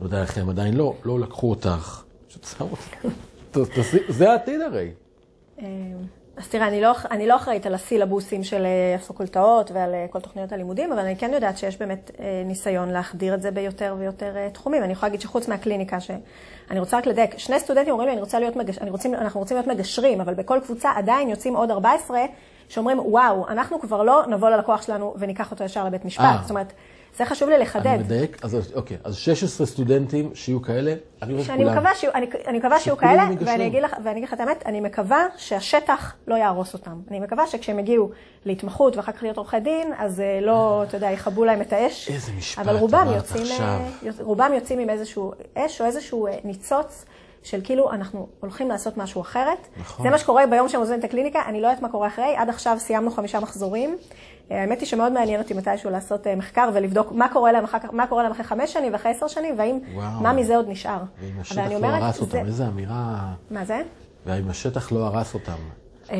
[0.00, 2.84] לא יודע איך הם עדיין לא, לא לקחו אותך, פשוט שמו אותך.
[3.50, 4.90] ת- תעשי- זה העתיד הרי.
[5.62, 5.66] אה,
[6.36, 10.20] אז תראה, אני לא, אני לא אחראית על הסילבוסים של אה, הפקולטאות ועל אה, כל
[10.20, 14.48] תוכניות הלימודים, אבל אני כן יודעת שיש באמת אה, ניסיון להחדיר את זה ביותר ויותר
[14.52, 14.82] תחומים.
[14.82, 18.38] אני יכולה להגיד שחוץ מהקליניקה, שאני רוצה רק לדייק, שני סטודנטים אומרים לי, אני רוצה
[18.40, 18.78] להיות מגש...
[18.78, 22.20] אני רוצים, אנחנו רוצים להיות מגשרים, אבל בכל קבוצה עדיין יוצאים עוד 14
[22.68, 26.24] שאומרים, וואו, אנחנו כבר לא נבוא ללקוח שלנו וניקח אותו ישר לבית משפט.
[26.24, 26.38] אה.
[26.42, 26.72] זאת אומרת,
[27.16, 27.86] זה חשוב לי לחדד.
[27.86, 31.64] אני מדייק, אז אוקיי, אז 16 סטודנטים שיהיו כאלה, אני רואה שאני.
[31.64, 33.22] מקווה שיהיו, אני, אני מקווה שיהיו כאלה.
[33.40, 37.00] ואני אגיד, לך, ואני אגיד לך את האמת, אני מקווה שהשטח לא יהרוס אותם.
[37.10, 38.10] אני מקווה שכשהם יגיעו
[38.44, 42.08] להתמחות ואחר כך להיות עורכי דין, אז אה, לא, אתה יודע, יכבו להם את האש.
[42.10, 43.46] איזה משפט אבל רובם יוצאים.
[43.60, 43.78] אה,
[44.20, 47.04] רובם יוצאים עם איזשהו אש או איזשהו אה, ניצוץ.
[47.42, 49.68] של כאילו, אנחנו הולכים לעשות משהו אחרת.
[49.80, 50.06] נכון.
[50.06, 52.48] זה מה שקורה ביום שהם עוזבים את הקליניקה, אני לא יודעת מה קורה אחרי, עד
[52.48, 53.96] עכשיו סיימנו חמישה מחזורים.
[54.50, 57.78] אה, האמת היא שמאוד מעניין אותי מתישהו לעשות אה, מחקר ולבדוק מה קורה להם אחר
[57.78, 60.22] כך, מה קורה להם אחרי חמש שנים ואחרי עשר שנים, והאם, וואו.
[60.22, 60.98] מה מזה עוד נשאר.
[61.20, 63.32] ואם השטח לא אומרת, הרס זה- אותם, איזה אמירה.
[63.50, 63.82] מה זה?
[64.26, 65.52] ואם השטח לא הרס אותם.
[66.10, 66.16] אה,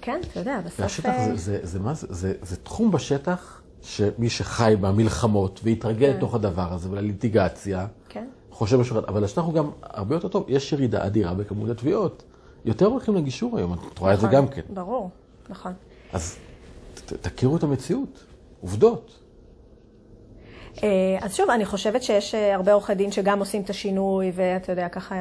[0.00, 0.80] כן, אתה יודע, בסוף...
[0.80, 6.06] והשטח אה, זה, זה, זה, מה זה, זה, זה תחום בשטח שמי שחי במלחמות והתרגל
[6.16, 8.24] לתוך הדבר הזה ולליטיגציה, כן.
[8.50, 12.22] חושב משהו אבל השטח הוא גם הרבה יותר טוב, יש ירידה אדירה בכמות התביעות.
[12.64, 14.62] יותר הולכים לגישור היום, את רואה את זה נכון, גם כן.
[14.74, 15.10] ברור,
[15.48, 15.72] נכון.
[16.12, 16.36] אז
[16.98, 18.24] תכירו את המציאות,
[18.60, 19.26] עובדות.
[20.82, 20.88] אה,
[21.20, 24.88] אז שוב, אני חושבת שיש אה, הרבה עורכי דין שגם עושים את השינוי, ואתה יודע,
[24.88, 25.20] ככה אה,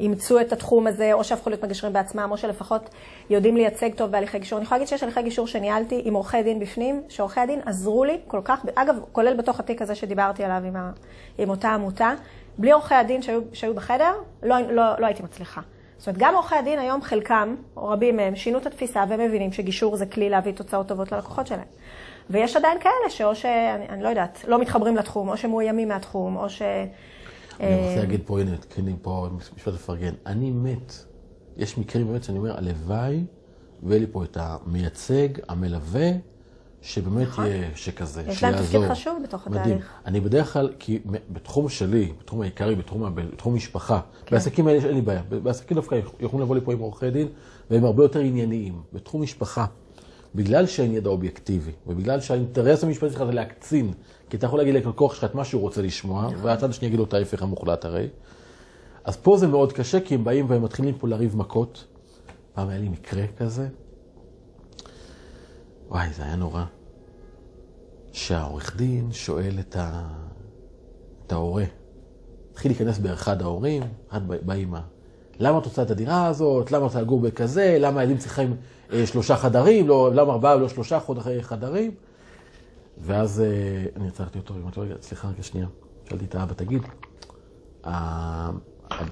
[0.00, 2.90] אימצו את התחום הזה, או שהפכו להיות מגשרים בעצמם, או שלפחות
[3.30, 4.58] יודעים לייצג טוב בהליכי גישור.
[4.58, 8.18] אני יכולה להגיד שיש הליכי גישור שניהלתי עם עורכי דין בפנים, שעורכי הדין עזרו לי
[8.26, 10.90] כל כך, אגב, כולל בתוך התיק הזה שדיברתי עליו עם, ה,
[11.38, 12.14] עם אותה עמותה,
[12.58, 15.60] בלי עורכי הדין שהיו, שהיו בחדר, לא, לא, לא הייתי מצליחה.
[15.98, 19.96] זאת אומרת, גם עורכי הדין היום, חלקם, או רבים מהם, שינו את התפיסה ומבינים שגישור
[19.96, 21.64] זה כלי להביא תוצאות טובות ללקוחות שלהם.
[22.30, 26.50] ויש עדיין כאלה שאו שאני אני לא יודעת, לא מתחברים לתחום, או שמאוימים מהתחום, או
[26.50, 26.62] ש...
[27.60, 30.12] אני רוצה להגיד פה, הנה, כן, פה משפט לפרגן.
[30.26, 30.92] אני מת.
[31.56, 33.24] יש מקרים באמת שאני אומר, הלוואי
[33.82, 36.10] ויהיה לי פה את המייצג, המלווה,
[36.82, 38.32] שבאמת יהיה שכזה, נכון.
[38.32, 38.80] יש להם שיעזור.
[38.80, 39.64] תפקיד חשוב בתוך מדהים.
[39.64, 39.92] התהליך.
[40.06, 40.98] אני בדרך כלל, כי
[41.32, 45.22] בתחום שלי, בתחום העיקרי, בתחום, בתחום משפחה, בעסקים האלה אין לי בעיה.
[45.42, 47.28] בעסקים דווקא יכולים לבוא לפה עם עורכי דין,
[47.70, 48.82] והם הרבה יותר ענייניים.
[48.92, 49.66] בתחום משפחה,
[50.34, 53.92] בגלל שאין ידע אובייקטיבי, ובגלל שהאינטרס המשפטי שלך זה להקצין,
[54.30, 56.36] כי אתה יכול להגיד ללקוח שלך את מה שהוא רוצה לשמוע, נכון.
[56.42, 58.08] והצד השני יגיד לו את ההפך המוחלט הרי.
[59.04, 61.84] אז פה זה מאוד קשה, כי הם באים והם מתחילים פה לריב מכות.
[62.54, 63.68] פעם היה לי מקרה כזה,
[65.88, 66.64] וואי, זה היה נורא.
[68.12, 70.08] שהעורך דין שואל את, ה...
[71.26, 71.64] את ההורה,
[72.52, 74.80] התחיל להיכנס באחד ההורים, אחד בא- באמא,
[75.38, 76.72] למה את רוצה את הדירה הזאת?
[76.72, 77.76] למה את רוצה לגור בכזה?
[77.80, 78.56] למה הילדים צריכים
[78.92, 79.88] אה, שלושה חדרים?
[79.88, 81.94] לא, למה ארבעה ולא שלושה חוד- חדרים?
[82.98, 83.46] ואז אה,
[83.96, 85.66] אני עצרתי אותו, אמרתי לו, רגע, סליחה רגע שנייה.
[86.08, 86.82] שאלתי את האבא, תגיד,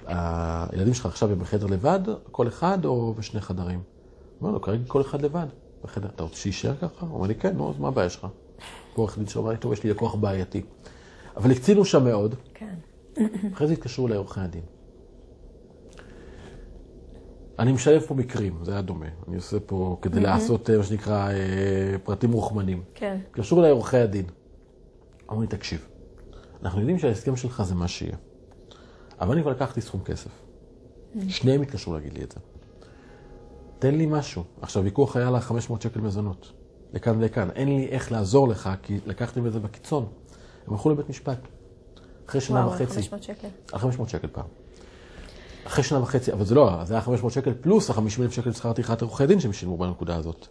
[0.06, 3.80] הילדים שלך עכשיו הם בחדר לבד, כל אחד או בשני חדרים?
[4.42, 5.46] אמר לו, כרגע כל אחד לבד
[5.86, 6.08] בחדר.
[6.08, 7.06] אתה רוצה שיישאר ככה?
[7.06, 8.26] הוא אמר לי, כן, נו, אז מה הבעיה שלך?
[8.94, 10.62] עורך דין שלו אמר לי, טוב, יש לי לקוח בעייתי.
[11.36, 12.74] אבל הקצינו שם מאוד, כן.
[13.52, 14.62] אחרי זה התקשרו אליי עורכי הדין.
[17.58, 19.06] אני משלב פה מקרים, זה היה דומה.
[19.28, 22.82] אני עושה פה כדי לעשות אה, מה שנקרא אה, פרטים רוחמנים.
[22.94, 23.18] כן.
[23.30, 24.24] התקשרו אליי עורכי הדין.
[25.30, 25.86] אמרו לי, תקשיב,
[26.62, 28.16] אנחנו יודעים שההסכם שלך זה מה שיהיה,
[29.20, 30.30] אבל אני כבר לקחתי סכום כסף.
[31.28, 32.55] שניהם התקשרו להגיד לי את זה.
[33.78, 34.44] תן לי משהו.
[34.60, 36.52] עכשיו, ויכוח היה על 500 שקל מזונות.
[36.92, 37.50] לכאן ולכאן.
[37.50, 40.06] אין לי איך לעזור לך, כי לקחתם את זה בקיצון.
[40.66, 41.38] הם הלכו לבית משפט.
[42.28, 42.94] אחרי שנה וואו, וחצי.
[42.94, 43.48] 500 שקל.
[43.72, 44.44] על 500 שקל פעם.
[45.66, 48.72] אחרי שנה וחצי, אבל זה לא, זה היה 500 שקל פלוס ה-50 אלף שקל שכר
[48.72, 50.46] טרחת עורכי דין שהם שילמו בנקודה הזאת.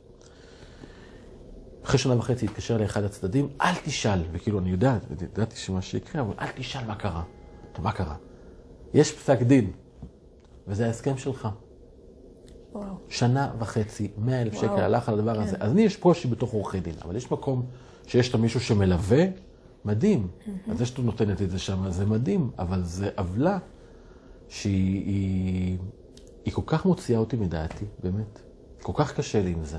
[1.84, 6.22] אחרי שנה וחצי התקשר אליי אחד הצדדים, אל תשאל, וכאילו אני יודע, ידעתי שמה שיקרה,
[6.22, 7.24] אבל אל תשאל מה קרה.
[7.80, 8.16] מה קרה?
[8.94, 9.72] יש פסק דין,
[10.68, 11.48] וזה ההסכם שלך.
[12.76, 12.96] וואו.
[13.10, 14.68] שנה וחצי, 100 אלף שקל.
[14.68, 15.58] הלך על הדבר הזה.
[15.60, 17.66] אז לי יש קושי בתוך עורכי דין, אבל יש מקום
[18.08, 19.26] שיש לה מישהו שמלווה,
[19.86, 20.28] מדהים.
[20.72, 23.58] אז זה שאתה נותנת את זה שם, זה מדהים, אבל זה עוולה
[24.50, 25.78] שהיא היא,
[26.46, 28.40] היא כל כך מוציאה אותי מדעתי, באמת.
[28.82, 29.78] כל כך קשה לי עם זה.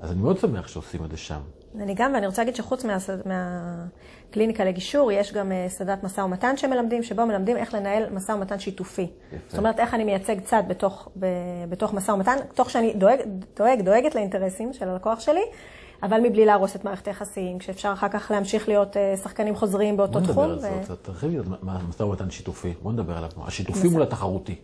[0.00, 1.40] אז אני מאוד שמח שעושים את זה שם.
[1.80, 6.56] אני גם, ואני רוצה להגיד שחוץ מה, מהקליניקה לגישור, יש גם אה, סדנת משא ומתן
[6.56, 9.06] שמלמדים, שבו מלמדים איך לנהל משא ומתן שיתופי.
[9.48, 11.26] זאת אומרת, איך אני מייצג צד בתוך, ב,
[11.68, 13.18] בתוך משא ומתן, תוך שאני דואג,
[13.56, 15.42] דואג, דואגת לאינטרסים של הלקוח שלי,
[16.02, 20.20] אבל מבלי להרוס את מערכת היחסים, כשאפשר אחר כך להמשיך להיות אה, שחקנים חוזרים באותו
[20.20, 20.44] בוא תחום.
[20.44, 22.74] נדבר על זה, קצת, תרחיבי משא ומתן שיתופי.
[22.82, 23.30] בוא נדבר עליו.
[23.46, 24.56] השיתופי מול התחרותי.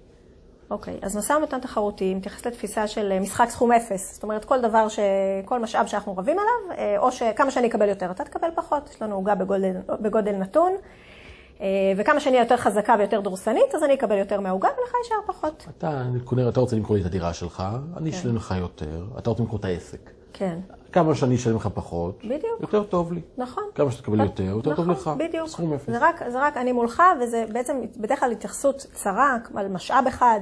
[0.70, 4.14] אוקיי, אז משא ומתן תחרותי מתייחס לתפיסה של אה, משחק סכום אפס.
[4.14, 4.98] זאת אומרת, כל דבר, ש...
[5.44, 8.90] כל משאב שאנחנו רבים עליו, אה, או שכמה שאני אקבל יותר, אתה תקבל פחות.
[8.90, 10.72] יש לנו עוגה בגודל, בגודל נתון,
[11.60, 15.66] אה, וכמה שאני יותר חזקה ויותר דורסנית, אז אני אקבל יותר מהעוגה ולך יישאר פחות.
[15.78, 17.62] אתה קונה, אתה רוצה למכור לי את הדירה שלך,
[17.96, 20.10] אני אשלם לך יותר, אתה רוצה למכור את העסק.
[20.32, 20.58] כן,
[20.92, 22.60] כמה שאני אשלם לך פחות, בדיוק.
[22.60, 23.20] יותר טוב לי.
[23.38, 23.64] נכון.
[23.74, 24.98] כמה שתקבל יותר, יותר טוב לך.
[24.98, 25.48] נכון, בדיוק.
[25.48, 25.90] סכום אפס.
[25.90, 30.40] זה רק, זה רק אני מולך, וזה בעצם בדרך כלל התייחסות צרה על משאב אחד,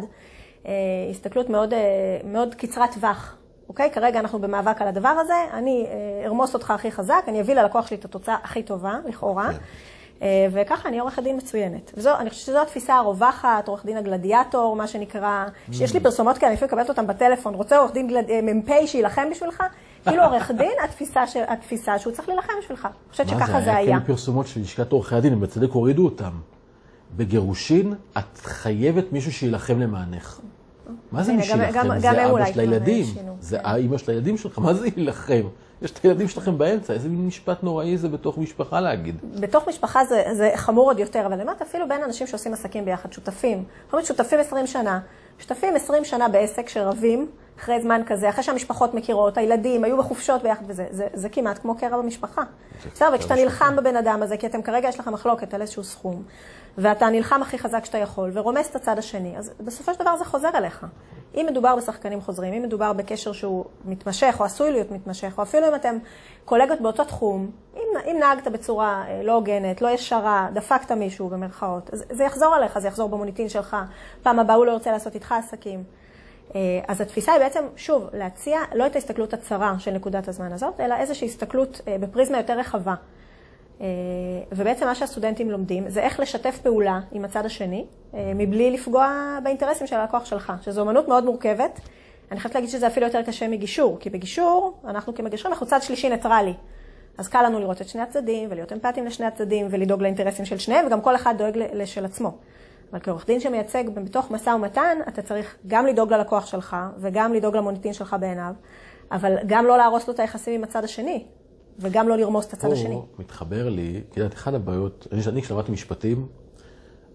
[0.66, 0.72] אה,
[1.10, 1.78] הסתכלות מאוד, אה,
[2.24, 3.36] מאוד קצרת טווח.
[3.68, 3.90] אוקיי?
[3.90, 7.86] כרגע אנחנו במאבק על הדבר הזה, אני אה, ארמוס אותך הכי חזק, אני אביא ללקוח
[7.86, 9.52] שלי את התוצאה הכי טובה, לכאורה.
[9.52, 9.58] כן.
[10.22, 11.92] אה, וככה אני עורכת דין מצוינת.
[11.96, 15.94] וזו, אני חושבת שזו התפיסה הרווחת, עורך דין הגלדיאטור, מה שנקרא, שיש Mm.
[15.94, 19.26] לי פרסומות כאלה, אני לפעמים מקבלת אותן בטלפון, רוצה עורך דין גלד- אה, מ"פ שיילחם
[19.30, 19.62] בשבילך?
[20.08, 22.84] כאילו עורך דין, התפיסה, ש- התפיסה שהוא צריך להילחם בשבילך.
[22.84, 23.86] אני חושבת מה שככה זה היה היה.
[24.00, 26.30] כאילו פרסומות של לשכת עורכי הדין, הם בצדק הורידו אותם.
[27.16, 30.40] בגירושין, את חייבת מישהו שיילחם למענך.
[31.12, 31.78] מה זה הנה, מי גם- שיילחם?
[31.78, 33.04] גם- גם זה אבא של הילדים,
[33.40, 33.64] זה כן.
[33.66, 35.42] האימא של הילדים שלך, מה זה יילחם?
[35.82, 39.16] יש את הילדים שלכם באמצע, איזה מין משפט נוראי זה בתוך משפחה להגיד.
[39.40, 42.84] בתוך משפחה זה, זה חמור עוד יותר, אבל אני אומרת, אפילו בין אנשים שעושים עסקים
[42.84, 43.64] ביחד, שותפים.
[43.88, 45.00] יכול להיות שותפים 20 שנה,
[45.38, 47.26] שותפים 20 שנה בעסק שרבים,
[47.58, 51.76] אחרי זמן כזה, אחרי שהמשפחות מכירות, הילדים היו בחופשות ביחד וזה, זה, זה כמעט כמו
[51.78, 52.42] קרע במשפחה.
[52.92, 56.22] בסדר, וכשאתה נלחם בבן אדם הזה, כי אתם כרגע יש לכם מחלוקת על איזשהו סכום,
[56.78, 60.24] ואתה נלחם הכי חזק שאתה יכול, ורומס את הצד השני, אז בסופו של דבר זה
[60.24, 60.86] חוזר אליך.
[61.34, 65.68] אם מדובר בשחקנים חוזרים, אם מדובר בקשר שהוא מתמשך, או עשוי להיות מתמשך, או אפילו
[65.68, 65.96] אם אתם
[66.44, 71.90] קולגות באותו תחום, אם, אם נהגת בצורה אה, לא הוגנת, לא ישרה, דפקת מישהו במרכאות,
[71.92, 73.76] זה יחזור עליך, זה יחזור במוניטין שלך,
[74.22, 75.84] פעם הבאה הוא לא ירצה לעשות איתך עסקים.
[76.56, 80.80] אה, אז התפיסה היא בעצם, שוב, להציע לא את ההסתכלות הצרה של נקודת הזמן הזאת,
[80.80, 82.94] אלא איזושהי הסתכלות אה, בפריזמה יותר רחבה.
[83.80, 83.86] אה,
[84.52, 87.86] ובעצם מה שהסטודנטים לומדים זה איך לשתף פעולה עם הצד השני,
[88.34, 91.80] מבלי לפגוע באינטרסים של הלקוח שלך, שזו אמנות מאוד מורכבת.
[92.30, 96.08] אני חייבת להגיד שזה אפילו יותר קשה מגישור, כי בגישור, אנחנו כמגשרים, אנחנו צד שלישי
[96.08, 96.54] ניטרלי.
[97.18, 100.86] אז קל לנו לראות את שני הצדדים, ולהיות אמפתיים לשני הצדדים, ולדאוג לאינטרסים של שניהם,
[100.86, 102.32] וגם כל אחד דואג לשל עצמו.
[102.90, 107.56] אבל כעורך דין שמייצג בתוך משא ומתן, אתה צריך גם לדאוג ללקוח שלך, וגם לדאוג
[107.56, 108.52] למוניטין שלך בעיניו,
[109.12, 111.24] אבל גם לא להרוס לו את היחסים עם הצד השני,
[111.78, 112.94] וגם לא לרמוס את הצד השני.
[112.94, 116.26] פה מתחבר לי, כי את יודעת, אחת הבעיות, אני, כשלמדתי משפטים,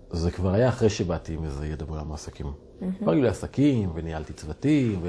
[0.10, 2.52] זה כבר היה אחרי שבאתי עם איזה ידע בעולם העסקים.
[3.00, 5.00] כבר היו לי עסקים, וניהלתי צוותים,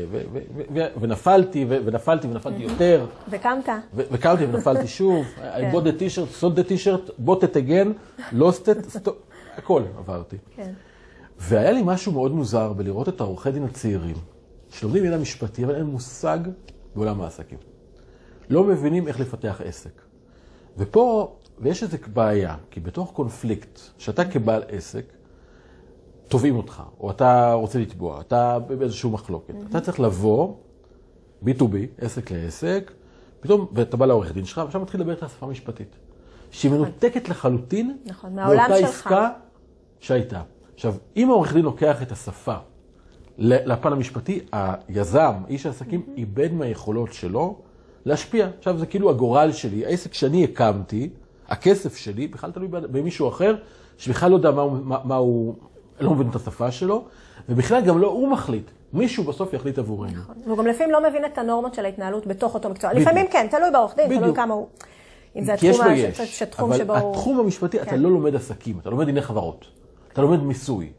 [1.01, 5.27] ונפלתי, ונפלתי, ונפלתי יותר, וקמת, וקמתי ונפלתי שוב.
[5.39, 7.89] I bought the t-shirt, sold the t-shirt, bought it again,
[8.33, 8.97] lost it,
[9.57, 10.37] הכל עברתי.
[10.57, 10.73] כן.
[11.39, 14.17] והיה לי משהו מאוד מוזר בלראות את העורכי דין הצעירים,
[14.71, 16.39] שלומדים ידע משפטי, אבל אין מושג
[16.95, 17.59] בעולם העסקים.
[18.51, 20.03] לא מבינים איך לפתח עסק.
[20.79, 25.05] ופה, ויש איזו בעיה, כי בתוך קונפליקט, שאתה כבעל עסק,
[26.29, 29.55] תובעים אותך, או אתה רוצה לתבוע, אתה באיזושהי מחלוקת.
[29.71, 30.55] אתה צריך לבוא,
[31.45, 32.93] B2B, עסק לעסק,
[33.41, 35.97] פתאום, ואתה בא לעורך דין שלך, ועכשיו מתחיל לדבר את השפה המשפטית.
[36.53, 38.89] שהיא מנותקת לחלוטין נכון, מהעולם מאותה שלך.
[38.89, 39.31] עסקה
[40.01, 40.41] שהייתה.
[40.75, 42.55] עכשיו, אם העורך דין לוקח את השפה
[43.39, 47.59] לפן המשפטי, היזם, איש העסקים, איבד מהיכולות שלו
[48.05, 48.49] להשפיע.
[48.59, 51.11] עכשיו, זה כאילו הגורל שלי, העסק שאני הקמתי,
[51.49, 53.55] הכסף שלי, בכלל תלוי במישהו אחר,
[53.99, 55.55] שבכלל לא יודע מה הוא, מה, מה הוא
[56.01, 57.05] לא מבין את השפה שלו,
[57.49, 58.71] ובכלל גם לא הוא מחליט.
[58.93, 60.21] מישהו בסוף יחליט עבורנו.
[60.47, 62.91] והוא גם לפעמים לא מבין את הנורמות של ההתנהלות בתוך אותו מקצוע.
[62.91, 63.09] בדיוק.
[63.09, 64.35] לפעמים כן, תלוי בעורך דין, תלוי.
[64.35, 64.69] כמה הוא...
[65.37, 65.93] אם זה יש התחום,
[66.23, 67.11] ה- שתחום אבל שבו הוא...
[67.11, 68.01] התחום המשפטי, אתה כן.
[68.01, 69.65] לא לומד עסקים, אתה לומד דיני חברות,
[70.13, 70.93] אתה לומד מיסוי.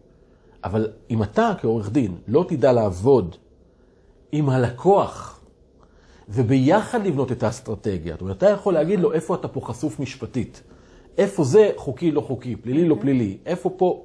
[0.63, 3.35] אבל אם אתה כעורך דין לא תדע לעבוד
[4.31, 5.39] עם הלקוח
[6.29, 10.63] וביחד לבנות את האסטרטגיה, זאת אומרת, אתה יכול להגיד לו איפה אתה פה חשוף משפטית,
[11.17, 14.03] איפה זה חוקי, לא חוקי, פלילי, לא פלילי, איפה פה...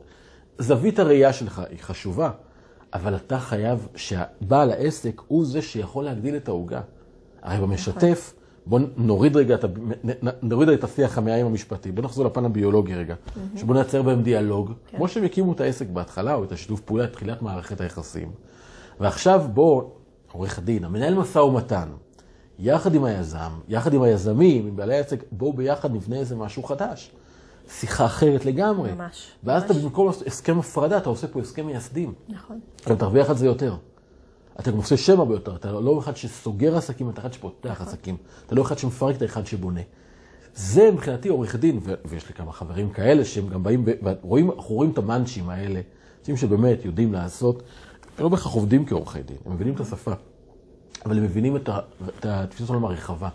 [0.59, 2.31] זווית הראייה שלך היא חשובה,
[2.95, 6.81] אבל אתה חייב שהבעל העסק הוא זה שיכול להגדיל את העוגה.
[7.43, 8.35] הרי במשתף,
[8.69, 9.65] בוא נוריד רגע את,
[10.43, 13.15] נוריד את השיח המאיים המשפטי, בוא נחזור לפן הביולוגי רגע,
[13.57, 17.13] שבוא נייצר בהם דיאלוג, כמו שהם הקימו את העסק בהתחלה, או את השיתוף פעולה, את
[17.13, 18.31] תחילת מערכת היחסים.
[19.01, 19.83] ועכשיו בוא,
[20.33, 21.89] עורך הדין, המנהל משא ומתן,
[22.59, 27.11] יחד עם היזם, יחד עם היזמים, עם בעלי העסק, בואו ביחד נבנה איזה משהו חדש.
[27.71, 28.93] שיחה אחרת לגמרי.
[28.93, 29.71] ממש, ואז ממש.
[29.71, 32.13] אתה במקום הסכם הפרדה, אתה עושה פה הסכם מייסדים.
[32.29, 32.61] נכון.
[32.81, 33.77] אתה תרוויח על זה יותר.
[34.61, 38.17] אתה גם עושה שם הרבה יותר, אתה לא אחד שסוגר עסקים, אתה אחד שפותח עסקים.
[38.47, 39.81] אתה לא אחד שמפרק, אתה אחד שבונה.
[40.55, 43.85] זה מבחינתי עורך דין, ויש לי כמה חברים כאלה שהם גם באים,
[44.23, 45.81] ורואים, אנחנו רואים את המאנצ'ים האלה,
[46.21, 47.63] אנשים שבאמת יודעים לעשות,
[48.19, 50.13] הם לא בהכרח עובדים כעורכי דין, הם מבינים את השפה,
[51.07, 51.69] אבל הם מבינים את,
[52.19, 53.29] את התפיסת העולם הרחבה.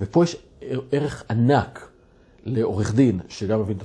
[0.00, 1.88] ופה יש ער- ערך ענק
[2.44, 3.82] לעורך דין, שגם מבין את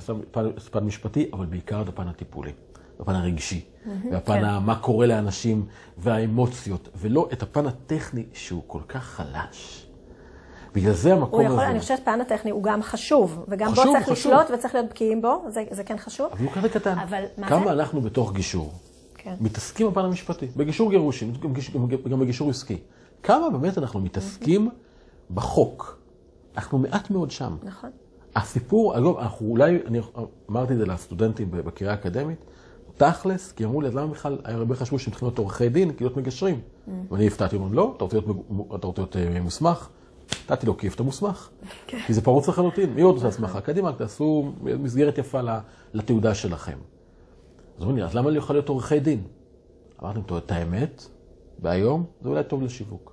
[0.56, 2.52] הפן המשפטי, אבל בעיקר את הפן הטיפולי,
[3.00, 3.64] הפן הרגשי,
[4.10, 4.64] והפן כן.
[4.64, 5.66] מה קורה לאנשים,
[5.98, 9.86] והאמוציות, ולא את הפן הטכני שהוא כל כך חלש.
[10.74, 13.92] בגלל זה המקום יכול, הזה, אני חושבת פן הטכני הוא גם חשוב, וגם חשוב, בו
[13.92, 14.32] צריך חשוב.
[14.32, 16.32] לשלוט וצריך להיות בקיאים בו, זה, זה כן חשוב.
[16.32, 16.98] אבל הוא כזה קטן.
[16.98, 17.72] אבל מה כמה זה?
[17.72, 18.72] אנחנו בתוך גישור,
[19.14, 19.34] כן.
[19.40, 21.52] מתעסקים בפן המשפטי, בגישור גירושים, גם,
[21.88, 22.78] גם, גם בגישור עסקי.
[23.22, 24.70] כמה באמת אנחנו מתעסקים
[25.34, 25.98] בחוק.
[26.56, 27.56] אנחנו מעט מאוד שם.
[27.62, 27.90] נכון.
[28.36, 30.00] הסיפור, אגב, אנחנו אולי, אני
[30.50, 32.44] אמרתי את זה לסטודנטים בקריאה האקדמית,
[32.96, 36.04] תכלס, כי אמרו לי, אז למה בכלל, הרבה חשבו שהם צריכים להיות עורכי דין, כי
[36.04, 36.60] להיות מגשרים.
[37.10, 38.04] ואני הפתעתי, אמרו, לא, אתה
[38.86, 39.88] רוצה להיות, אה, מוסמך?
[40.50, 41.48] נתתי לו כיף, אתה מוסמך.
[42.06, 42.94] כי זה פרוץ לחלוטין.
[42.94, 43.60] מי עוד עושה הסמכה?
[43.60, 45.40] קדימה, תעשו מסגרת יפה
[45.94, 46.78] לתעודה שלכם.
[47.76, 49.22] אז אומרים לי, אז למה אני יכול להיות עורכי דין?
[50.02, 51.06] אמרתי להם, את האמת,
[51.62, 53.12] והיום זה אולי טוב לשיווק.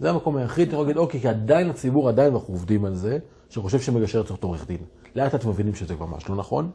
[0.00, 3.18] זה המקום היחיד, אני יכול להגיד, אוקיי, כי עדיין הציבור, עדיין אנחנו עובדים על זה,
[3.48, 4.80] שחושב שמגשר צריך להיות עורך דין.
[5.14, 6.70] לאט לאט מבינים שזה ממש לא נכון,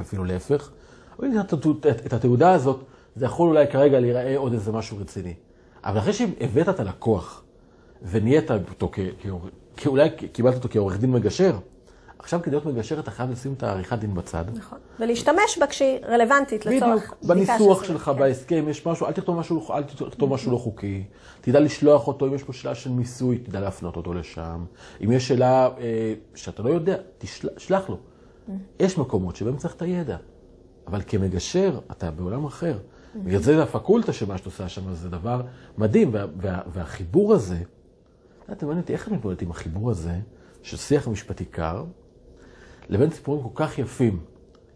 [0.00, 0.70] אפילו להפך.
[1.20, 2.84] אבל הנה, את, את, את התעודה הזאת,
[3.16, 5.34] זה יכול אולי כרגע להיראה עוד איזה משהו רציני.
[5.84, 7.42] אבל אחרי שהבאת את הלקוח,
[8.02, 8.98] ונהיית אותו, כ,
[9.76, 11.56] כאולי קיבלת אותו כעורך דין מגשר,
[12.18, 14.44] עכשיו כדי להיות מגשר אתה חייב לשים את העריכת דין בצד.
[14.54, 14.78] נכון.
[15.00, 18.18] ולהשתמש בה כשהיא רלוונטית לצורך בדיוק, בניסוח של שלך, כן.
[18.18, 21.04] בהסכם, יש משהו, אל תכתוב משהו, אל תכתוב משהו לא חוקי.
[21.40, 24.64] תדע לשלוח אותו, אם יש פה שאלה של מיסוי, תדע להפנות אותו לשם.
[25.04, 27.98] אם יש שאלה אה, שאתה לא יודע, תשלח לו.
[28.80, 30.16] יש מקומות שבהם צריך את הידע,
[30.90, 32.78] אבל כמגשר, אתה בעולם אחר.
[33.24, 35.42] בגלל זה הפקולטה שמה שאת עושה שם זה דבר
[35.78, 37.58] מדהים, וה, וה, והחיבור הזה,
[38.52, 40.18] אתם מעניין אותי, איך אני מתמודדת עם החיבור הזה,
[40.62, 41.84] של שיח משפטי קר,
[42.88, 44.20] לבין סיפורים כל כך יפים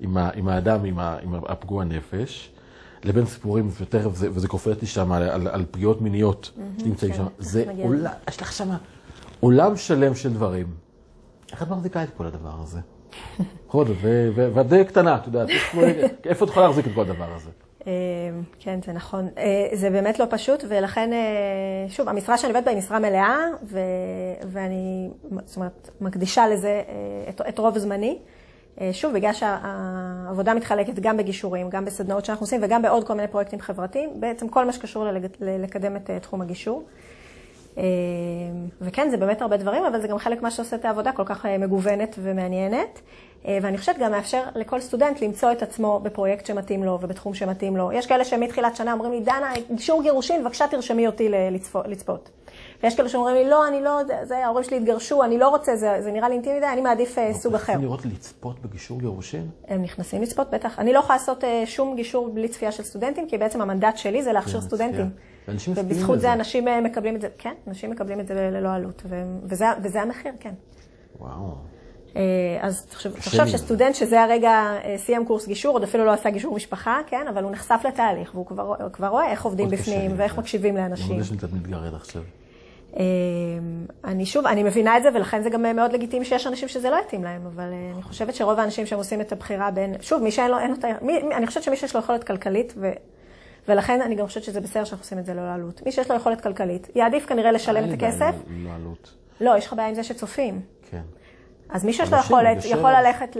[0.00, 2.52] עם, ה, עם האדם, עם, ה, עם הפגוע נפש,
[3.04, 7.16] לבין סיפורים, ותכף זה, וזה קופץ לי שם על, על, על פגיעות מיניות שנמצאים כן,
[7.16, 7.26] שם.
[7.38, 8.68] זה עולם, יש לך שם
[9.40, 10.66] עולם שלם של דברים.
[11.52, 12.80] איך את מחזיקה את כל הדבר הזה?
[13.66, 13.96] בכל זאת,
[14.34, 15.48] ואת די קטנה, את יודעת,
[16.30, 17.50] איפה את יכולה להחזיק את כל הדבר הזה?
[17.86, 17.92] אה,
[18.58, 19.28] כן, זה נכון.
[19.38, 23.36] אה, זה באמת לא פשוט, ולכן, אה, שוב, המשרה שאני עובדת בה היא משרה מלאה,
[24.42, 25.10] ואני,
[25.44, 26.82] זאת אומרת, מקדישה לזה
[27.38, 28.18] אה, את, רוב זמני.
[28.92, 33.60] שוב, בגלל שהעבודה מתחלקת גם בגישורים, גם בסדנאות שאנחנו עושים, וגם בעוד כל מיני פרויקטים
[33.60, 35.06] חברתיים, בעצם כל מה שקשור
[35.40, 36.84] לקדם את תחום הגישור.
[37.78, 37.82] אה,
[38.80, 41.46] וכן, זה באמת הרבה דברים, אבל זה גם חלק מה שעושה את העבודה כל כך
[41.46, 43.00] אה, מגוונת ומעניינת.
[43.46, 47.76] אה, ואני חושבת גם מאפשר לכל סטודנט למצוא את עצמו בפרויקט שמתאים לו ובתחום שמתאים
[47.76, 47.92] לו.
[47.92, 51.28] יש כאלה שמתחילת שנה אומרים לי, דנה, גישור גירושין, בבקשה תרשמי אותי
[51.86, 52.30] לצפות.
[52.84, 55.96] ויש כאלה שאומרים לי, לא, אני לא, זה- ההורים שלי התגרשו, אני לא רוצה, זה,
[56.00, 57.72] זה נראה לי אינטימי מדי, אני מעדיף אה, סוג אחר.
[57.72, 59.48] רוצים לראות לצפות בגישור גירושין?
[59.68, 60.78] הם נכנסים לצפות, בטח.
[60.78, 64.22] אני לא יכולה לעשות אה, שום גישור בלי צפייה של סטודנטים, כי בעצם המנדט שלי
[64.22, 65.10] זה להכשיר כן, סטודנטים.
[65.74, 66.20] ובזכות.
[66.20, 69.64] זה אנשים אה, מקבלים את זה, כן, אנשים מקבלים את זה ללא עלות, ו- וזה,
[69.82, 70.52] וזה המחיר, כן.
[71.20, 71.54] וואו.
[72.60, 72.86] אז
[73.42, 74.62] לי שסטודנט שזה הרגע
[74.96, 78.46] סיים קורס גישור, עוד אפילו לא עשה גישור משפחה, כן, אבל הוא נחשף לתהליך, והוא
[78.46, 80.40] כבר, כבר רואה איך עובדים בפנים, ואיך זה.
[80.40, 81.12] מקשיבים אני לאנשים.
[81.12, 82.22] מודה שאני קצת מתגרד עכשיו.
[84.04, 86.96] אני שוב, אני מבינה את זה, ולכן זה גם מאוד לגיטימי שיש אנשים שזה לא
[87.06, 90.50] יתאים להם, אבל אני חושבת שרוב האנשים שהם עושים את הבחירה בין, שוב, מי שאין
[90.50, 92.92] לו, אין לו, מי, אני חושבת שמי שיש לו יכולת כלכלית, ו,
[93.68, 95.82] ולכן אני גם חושבת שזה בסדר שאנחנו עושים את זה לא לעלות.
[95.86, 98.34] מי שיש לו יכולת כלכלית, יעדיף כנראה לשלם את הכסף.
[98.48, 99.14] לא עלות.
[99.40, 100.60] לא, יש לך בעיה עם זה שצופים.
[100.90, 101.02] כן.
[101.68, 103.36] אז מי שיש לו יכולת, יכול ללכת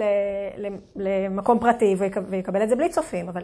[0.97, 1.97] למקום פרטי
[2.29, 3.43] ויקבל את זה בלי צופים, אבל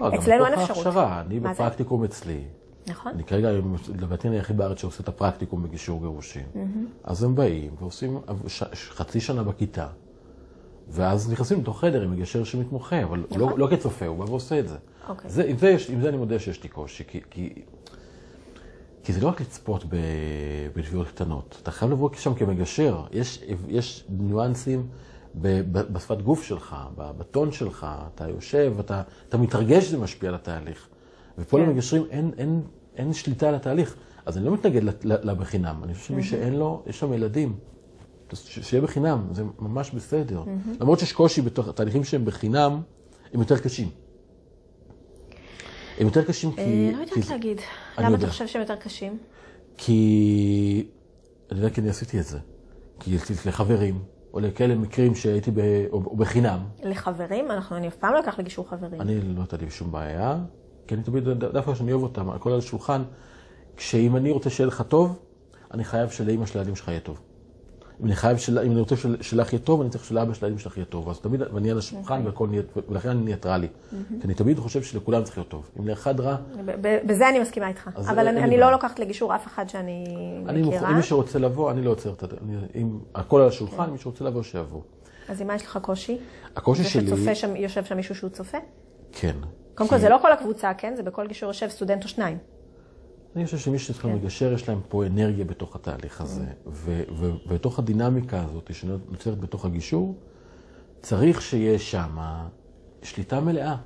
[0.00, 0.84] לא, אצלנו אין אפשרות.
[0.84, 2.40] גם בתוך ההכשרה, אני בפרקטיקום אצלי.
[2.86, 3.12] נכון.
[3.12, 3.50] אני כרגע,
[3.98, 6.46] לדעתי אני היחיד בארץ שעושה את הפרקטיקום בגישור גירושין.
[7.04, 8.18] אז הם באים ועושים
[8.74, 9.86] חצי שנה בכיתה,
[10.88, 14.68] ואז נכנסים לתוך חדר עם מגשר שמתמחה, אבל לא, לא כצופה, הוא בא ועושה את
[14.68, 14.76] זה.
[15.08, 15.30] אוקיי.
[15.88, 17.04] עם זה אני מודה שיש לי קושי,
[19.04, 19.84] כי זה לא רק לצפות
[20.76, 23.04] בתביעות קטנות, אתה חייב לבוא שם כמגשר.
[23.12, 24.86] יש, יש ניואנסים
[25.34, 30.88] בשפת גוף שלך, בטון שלך, אתה יושב, אתה, אתה מתרגש שזה משפיע על התהליך.
[31.38, 31.62] ופה כן.
[31.62, 32.62] למגשרים אין, אין,
[32.96, 33.96] אין שליטה על התהליך.
[34.26, 37.58] אז אני לא מתנגד לבחינם, אני חושב שמי שאין לו, יש שם ילדים.
[38.32, 40.42] שיהיה בחינם, זה ממש בסדר.
[40.80, 42.80] למרות שיש קושי בתוך התהליכים שהם בחינם,
[43.32, 43.88] הם יותר קשים.
[45.98, 46.62] הם יותר קשים כי...
[46.62, 47.60] אני לא יודעת להגיד.
[47.98, 49.18] למה אתה חושב שהם יותר קשים?
[49.76, 50.86] כי...
[51.52, 52.38] אני יודע כי אני עשיתי את זה.
[53.00, 53.16] כי
[53.46, 54.02] לחברים,
[54.34, 55.60] או לכאלה מקרים שהייתי ב...
[55.92, 56.58] או בחינם.
[56.82, 57.50] לחברים?
[57.50, 59.00] אנחנו, אני אף פעם לא אקח לגישור חברים.
[59.00, 60.38] אני לא הייתה לי שום בעיה,
[60.86, 63.02] כי אני תמיד, דווקא כשאני אוהב אותם, הכל על השולחן,
[63.76, 65.18] כשאם אני רוצה שיהיה לך טוב,
[65.74, 67.20] אני חייב שלאימא של הילדים שלך יהיה טוב.
[68.00, 68.58] אם אני חייב, של...
[68.58, 69.22] אם אני רוצה של...
[69.22, 71.08] שלך יהיה טוב, אני צריך שלאבא של הילדים שלך יהיה טוב.
[71.08, 72.26] אז תמיד, ואני על השולחן, okay.
[72.26, 72.48] והכל,
[72.88, 73.66] ולכן אני ניטרלי.
[73.66, 73.94] Mm-hmm.
[74.20, 75.70] כי אני תמיד חושב שלכולם צריך להיות טוב.
[75.80, 76.36] אם לאחד רע...
[77.06, 77.90] בזה אני מסכימה איתך.
[77.96, 80.04] אבל אני, אני לא לוקחת לגישור אף אחד שאני
[80.48, 80.90] אני מכירה.
[80.90, 82.36] אם מי שרוצה לבוא, אני לא עוצר את זה.
[82.74, 83.90] אם הכל על השולחן, okay.
[83.90, 84.80] מי שרוצה לבוא, שיבוא.
[85.28, 86.18] אז עם מה יש לך קושי?
[86.56, 87.06] הקושי שלי...
[87.06, 88.58] זה שצופה שם, יושב שם מישהו שהוא צופה?
[89.12, 89.36] כן.
[89.74, 90.96] קודם כל, זה לא כל הקבוצה, כן?
[90.96, 92.38] זה בכל גישור יושב סטודנט או שניים.
[93.36, 94.16] אני חושב שמי שצריך כן.
[94.16, 96.44] לגשר, יש להם פה אנרגיה בתוך התהליך הזה.
[96.66, 100.14] ובתוך הדינמיקה הזאת שנוצרת בתוך הגישור,
[101.02, 102.18] צריך שיהיה שם
[103.02, 103.76] שליטה מלאה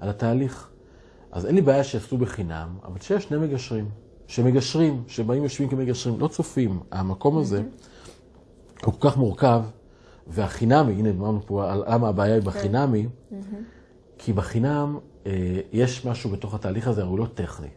[0.00, 0.70] על התהליך.
[1.32, 3.88] אז אין לי בעיה שיעשו בחינם, אבל שיש שני מגשרים,
[4.26, 6.80] שמגשרים, שבאים יושבים כמגשרים, לא צופים.
[6.90, 7.62] המקום הזה
[8.84, 9.62] הוא כל כך מורכב,
[10.26, 12.48] והחינמי, הנה אמרנו פה למה הבעיה היא כן.
[12.48, 13.08] בחינמי,
[14.18, 14.98] כי בחינם
[15.72, 17.68] יש משהו בתוך התהליך הזה, הוא לא טכני.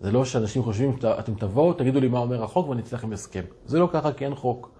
[0.00, 3.42] זה לא שאנשים חושבים, אתם תבואו, תגידו לי מה אומר החוק ואני אצא לכם הסכם.
[3.66, 4.70] זה לא ככה כי אין חוק.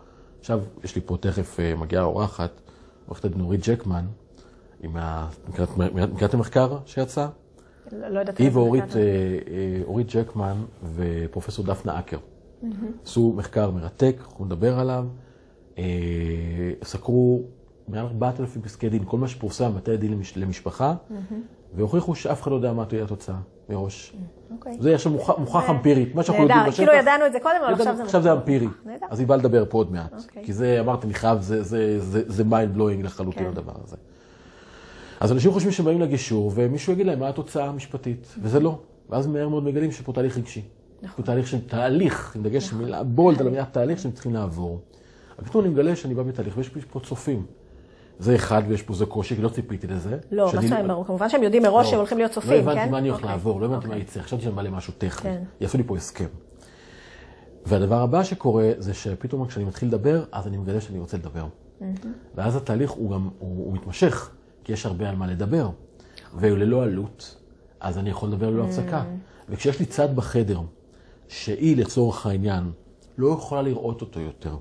[0.40, 2.60] עכשיו, יש לי פה תכף אה, מגיעה אורחת,
[3.06, 4.04] עורכת הדין נורית ג'קמן,
[4.82, 5.28] עם ה...
[6.12, 7.26] מכירת המחקר שיצא?
[7.92, 8.38] לא, לא יודעת.
[8.38, 9.02] היא ואורית אה,
[9.84, 10.56] אורית ג'קמן
[10.94, 12.18] ופרופסור דפנה הקר.
[13.04, 15.06] עשו מחקר מרתק, אנחנו נדבר עליו.
[16.84, 17.42] סקרו
[17.88, 20.94] מעל 4,000 פסקי דין, כל מה שפורסם בבתי הדין למשפחה,
[21.74, 23.36] והוכיחו שאף אחד לא יודע מה תהיה התוצאה
[23.68, 24.16] מראש.
[24.50, 24.76] אוקיי.
[24.80, 26.76] זה עכשיו מוכח אמפירית, מה שאנחנו יודעים בשטח.
[26.76, 28.02] כאילו ידענו את זה קודם, אבל עכשיו זה...
[28.02, 28.66] עכשיו זה אמפירי.
[29.10, 30.12] אז היא באה לדבר פה עוד מעט.
[30.24, 30.44] אוקיי.
[30.44, 33.48] כי זה, אמרתי, אני חייב, זה mind blowing לחלוטין כן.
[33.48, 33.96] הדבר הזה.
[35.20, 38.78] אז אנשים חושבים שהם באים לגישור, ומישהו יגיד להם מה התוצאה המשפטית, וזה לא.
[39.10, 40.62] ואז מהר מאוד מגלים שפה תהליך רגשי.
[41.02, 41.24] נכון.
[41.24, 42.84] תהליך של תהליך, עם דגש נכון.
[42.84, 44.80] מילה בולד על המילה תהליך שהם צריכים לעבור.
[45.44, 47.46] פתאום אני מגלה שאני בא בתהליך, ויש פה צופים.
[48.20, 50.18] זה אחד, ויש פה זה קושי, כי לא ציפיתי לזה.
[50.32, 52.64] לא, מה שאני אומר, כמובן שהם יודעים מראש לא, שהם הולכים להיות צופים, כן?
[52.64, 53.30] לא הבנתי מה אני הולך אוקיי.
[53.30, 54.02] לעבור, לא הבנתי מה אוקיי.
[54.02, 55.30] יצא, חשבתי שאני בא למשהו טכני.
[55.30, 55.42] כן.
[55.60, 56.26] יעשו לי פה הסכם.
[57.66, 61.46] והדבר הבא שקורה, זה שפתאום כשאני מתחיל לדבר, אז אני מגלה שאני רוצה לדבר.
[62.34, 64.30] ואז התהליך הוא גם, הוא מתמשך,
[64.64, 65.70] כי יש הרבה על מה לדבר.
[66.34, 67.36] וללא עלות,
[67.80, 69.04] אז אני יכול לדבר ללא הפסקה.
[69.48, 70.60] וכשיש לי צד בחדר,
[71.28, 72.70] שהיא, לצורך העניין,
[73.18, 74.56] לא יכולה לראות אותו יותר,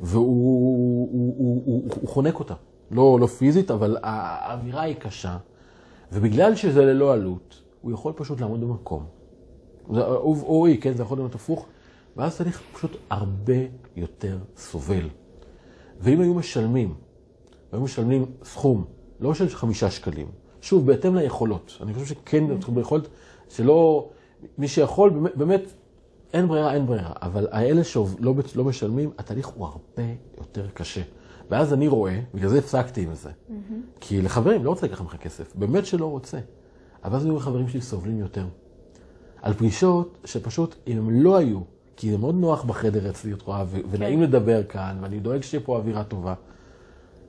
[0.00, 2.54] והוא הוא, הוא, הוא, הוא חונק אותה.
[2.90, 5.36] לא, לא פיזית, אבל האווירה היא קשה.
[6.12, 9.04] ובגלל שזה ללא עלות, הוא יכול פשוט לעמוד במקום.
[9.86, 11.66] הוא או היא, כן, זה יכול להיות הפוך.
[12.16, 13.54] ואז צריך פשוט הרבה
[13.96, 15.08] יותר סובל.
[16.00, 16.94] ואם היו משלמים,
[17.72, 18.84] היו משלמים סכום,
[19.20, 20.26] לא של חמישה שקלים,
[20.60, 21.78] שוב, בהתאם ליכולות.
[21.80, 22.44] אני חושב שכן,
[22.74, 23.08] ביכולת
[23.48, 24.08] שלא,
[24.58, 25.62] מי שיכול, באמת, באמת
[26.32, 31.02] אין ברירה, אין ברירה, אבל האלה שלא לא משלמים, התהליך הוא הרבה יותר קשה.
[31.50, 33.30] ואז אני רואה, בגלל זה הפסקתי עם זה.
[33.30, 33.52] Mm-hmm.
[34.00, 36.38] כי לחברים לא רוצה לקחת ממך כסף, באמת שלא רוצה.
[37.04, 38.46] אבל אז אני רואה חברים שלי סובלים יותר.
[39.42, 41.60] על פגישות שפשוט, אם הם לא היו,
[41.96, 43.88] כי זה מאוד נוח בחדר אצלי, את רואה, ו- כן.
[43.90, 46.34] ונעים לדבר כאן, ואני דואג שיהיה פה אווירה טובה,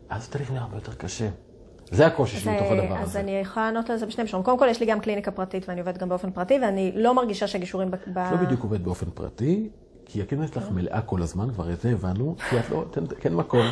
[0.09, 1.29] אז התהליך נראה הרבה יותר קשה.
[1.91, 3.01] זה הקושי שלי בתוך הדבר אז הזה.
[3.01, 4.45] אז אני יכולה לענות על זה בשני מישורים.
[4.45, 7.47] קודם כל, יש לי גם קליניקה פרטית ואני עובדת גם באופן פרטי, ואני לא מרגישה
[7.47, 7.93] שהגישורים ב...
[7.93, 9.69] את לא בדיוק עובדת באופן פרטי,
[10.05, 12.83] כי הקליניקה שלך מלאה כל הזמן, כבר את זה הבנו, כי את לא,
[13.19, 13.65] כן מקום.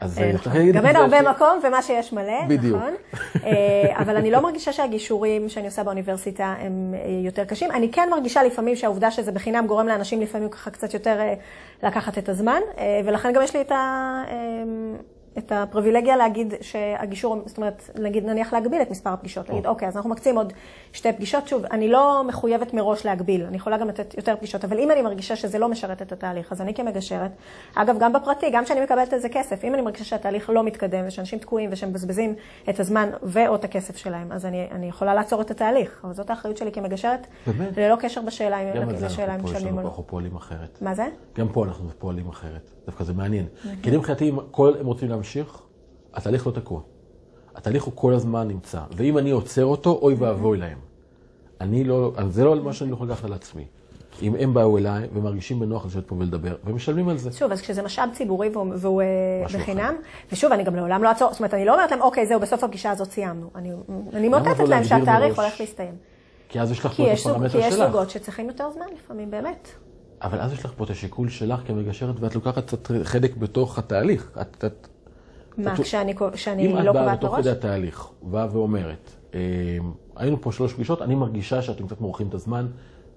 [0.00, 0.44] אז אה, אה, נכון.
[0.44, 2.76] צריך להגיד גם אין הרבה ש- מקום ומה שיש מלא, בדיוק.
[2.76, 2.94] נכון.
[3.44, 7.70] אה, אבל אני לא מרגישה שהגישורים שאני עושה באוניברסיטה הם אה, יותר קשים.
[7.70, 11.20] אני כן מרגישה לפעמים שהעובדה שזה בחינם גורם לאנשים לפעמים ככה קצת יותר
[11.82, 12.60] לקחת את הזמן,
[13.04, 14.22] ולכן גם יש לי את ה...
[15.40, 19.96] את הפריבילגיה להגיד שהגישור, זאת אומרת, נגיד נניח להגביל את מספר הפגישות, להגיד, אוקיי, אז
[19.96, 20.52] אנחנו מקצים עוד
[20.92, 21.48] שתי פגישות.
[21.48, 25.02] שוב, אני לא מחויבת מראש להגביל, אני יכולה גם לתת יותר פגישות, אבל אם אני
[25.02, 27.30] מרגישה שזה לא משרת את התהליך, אז אני כמגשרת,
[27.74, 31.04] אגב, גם בפרטי, גם כשאני מקבלת על זה כסף, אם אני מרגישה שהתהליך לא מתקדם
[31.06, 32.34] ושאנשים תקועים ושמבזבזים
[32.68, 36.30] את הזמן ו/או את הכסף שלהם, אז אני, אני יכולה לעצור את התהליך, אבל זאת
[36.30, 37.76] האחריות שלי כמגשרת, באמת?
[37.76, 39.88] ללא קשר בשאלה אם משלמים או לא.
[41.38, 42.70] גם פה אנחנו פועלים אחרת.
[42.86, 43.46] דווקא זה מעניין.
[43.82, 45.29] כי אני מבחינתי, אם הם רוצים להמשיך,
[46.14, 46.80] התהליך לא תקוע.
[47.54, 48.80] התהליך הוא כל הזמן נמצא.
[48.96, 50.78] ואם אני עוצר אותו, אוי ואבוי להם.
[51.60, 53.64] אני לא, זה לא מה שאני לא יכול לקחת על עצמי.
[54.22, 57.32] אם הם באו אליי ומרגישים בנוח לשבת פה ולדבר, ומשלמים על זה.
[57.32, 59.06] שוב, אז כשזה משאב ציבורי והוא, והוא אה,
[59.54, 59.94] בחינם,
[60.32, 62.64] ושוב, אני גם לעולם לא אעצור, זאת אומרת, אני לא אומרת להם, אוקיי, זהו, בסוף
[62.64, 63.50] הפגישה הזאת סיימנו.
[63.54, 63.70] אני,
[64.12, 65.38] אני מאותתת לא להם שהתאריך?
[65.38, 65.94] הולך להסתיים.
[66.48, 67.86] כי אז יש לך פה את יש, זוג, כי הפרמטר יש שלך.
[67.86, 69.68] זוגות שצריכים יותר זמן לפעמים, באמת.
[70.22, 74.30] אבל אז יש לך פה את השיקול שלך כמגשרת, ואת לוקחת קצת חלק בתוך התהליך.
[74.40, 74.88] את, את,
[75.58, 77.40] מה, את- כשאני, קו- כשאני אם את לא באה קובעת מראש?
[77.40, 79.40] כדי התהליך, באה ואומרת, אה,
[80.16, 82.66] היינו פה שלוש פגישות, אני מרגישה שאתם קצת מורחים את הזמן,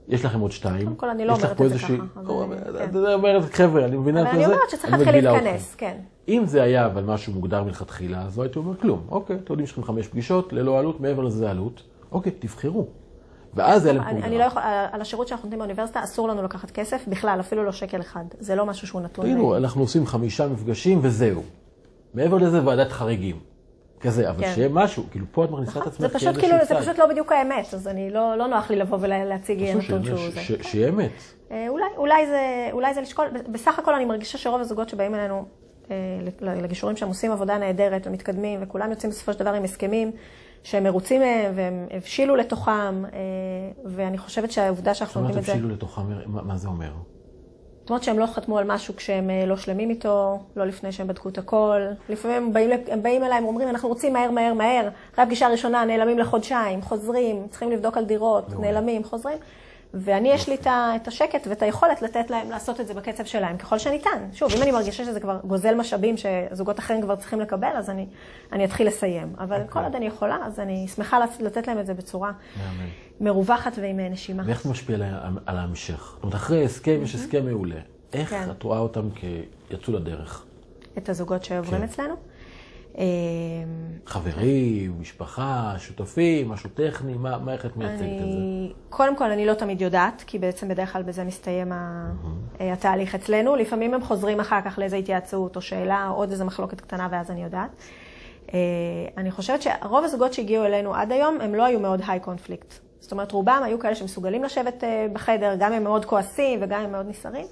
[0.08, 0.84] יש לכם עוד שתיים.
[0.86, 2.46] קודם כל, אני לא יש לך אומרת פה את זה ככה, אבל, או,
[2.78, 2.84] כן.
[2.90, 5.76] את אומרת, חבר'ה, אני מבינה אבל את אני זה, אומרת שצריך אני להתחיל להתכנס.
[5.76, 5.98] כן.
[6.28, 9.02] אם זה היה אבל משהו מוגדר מלכתחילה, אז לא הייתי אומר כלום.
[9.10, 11.84] אוקיי, אתם יודעים שיש לכם חמש פגישות, ללא עלות, מעבר לזה עלות.
[12.12, 12.88] אוקיי, תבחרו.
[13.54, 14.62] ואז היה להם אני, אני לא יכול,
[14.92, 18.24] על השירות שאנחנו נותנים באוניברסיטה, אסור לנו לקחת כסף בכלל, אפילו לא שקל אחד.
[18.40, 19.26] זה לא משהו שהוא נתון.
[19.26, 21.42] תגידו, אנחנו עושים חמישה מפגשים וזהו.
[22.14, 23.40] מעבר לזה ועדת חריגים.
[24.04, 24.52] כזה, אבל כן.
[24.56, 26.82] שיהיה משהו, כאילו פה את מכניסה את עצמך זה פשוט כאיזשהו כאילו, זה צד.
[26.82, 30.42] פשוט לא בדיוק האמת, אז אני לא, לא נוח לי לבוא ולהציג נתון שהוא זה.
[30.64, 31.12] שיהיה אמת.
[31.52, 35.46] אה, אולי, אולי, זה, אולי זה לשקול, בסך הכל אני מרגישה שרוב הזוגות שבאים אלינו
[35.92, 35.96] אה,
[36.42, 40.12] לגישורים שהם עושים עבודה נהדרת ומתקדמים, וכולם יוצאים בסופו של דבר עם הסכמים
[40.64, 43.20] שהם מרוצים מהם והם הבשילו לתוכם, אה,
[43.86, 45.52] ואני חושבת שהעובדה שאנחנו זאת אומרת, נותנים את זה...
[45.52, 46.92] הבשילו לתוכם, מה מה זה אומר?
[47.84, 51.08] זאת אומרת שהם לא חתמו על משהו כשהם אה, לא שלמים איתו, לא לפני שהם
[51.08, 51.82] בדקו את הכל.
[52.10, 54.90] לפעמים הם באים, הם באים אליי, הם אומרים, אנחנו רוצים מהר, מהר, מהר.
[55.14, 58.60] אחרי הפגישה הראשונה נעלמים לחודשיים, חוזרים, צריכים לבדוק על דירות.
[58.60, 59.38] נעלמים, חוזרים.
[59.94, 63.78] ואני, יש לי את השקט ואת היכולת לתת להם לעשות את זה בקצב שלהם, ככל
[63.78, 64.28] שניתן.
[64.34, 68.08] שוב, אם אני מרגישה שזה כבר גוזל משאבים שזוגות אחרים כבר צריכים לקבל, אז אני,
[68.52, 69.34] אני אתחיל לסיים.
[69.38, 69.68] אבל אוקיי.
[69.72, 72.90] כל עוד אני יכולה, אז אני שמחה לת- לתת להם את זה בצורה מהמם.
[73.22, 74.44] מרווחת ועם אה, נשימה.
[74.46, 74.96] ואיך זה משפיע
[75.46, 76.12] על ההמשך?
[76.16, 77.76] זאת אומרת, אחרי הסכם יש הסכם מעולה.
[78.14, 78.52] איך כן.
[78.52, 79.10] את רואה אותם
[79.70, 80.46] כיצאו לדרך?
[80.98, 81.84] את הזוגות שעוברים כן.
[81.84, 82.14] אצלנו.
[82.98, 83.04] אה,
[84.06, 88.38] חברים, משפחה, שותפים, משהו טכני, מה מה- איך את מייצגת את זה?
[88.90, 92.12] קודם כל, אני לא תמיד יודעת, כי בעצם בדרך כלל בזה מסתיים ה-
[92.62, 93.56] אה, התהליך אצלנו.
[93.56, 97.32] לפעמים הם חוזרים אחר כך לאיזו התייעצות או שאלה, או עוד איזו מחלוקת קטנה, ואז
[97.32, 97.70] אני יודעת.
[98.54, 98.60] אה,
[99.18, 102.74] אני חושבת שרוב הזוגות שהגיעו אלינו עד היום, הם לא היו מאוד היי קונפליקט.
[103.00, 104.84] זאת אומרת, רובם היו כאלה שמסוגלים לשבת
[105.14, 107.46] בחדר, גם אם הם מאוד כועסים וגם אם הם מאוד נסערים.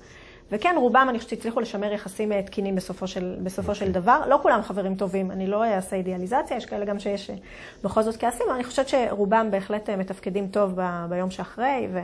[0.51, 4.21] וכן, רובם, אני חושבת שהצליחו לשמר יחסים אה, תקינים בסופו של, בסופו של דבר.
[4.29, 7.35] לא כולם חברים טובים, אני לא אעשה אידיאליזציה, יש כאלה גם שיש אה,
[7.83, 11.99] בכל זאת כעסים, אבל אני חושבת שרובם בהחלט אה, מתפקדים טוב ב, ביום שאחרי, ו,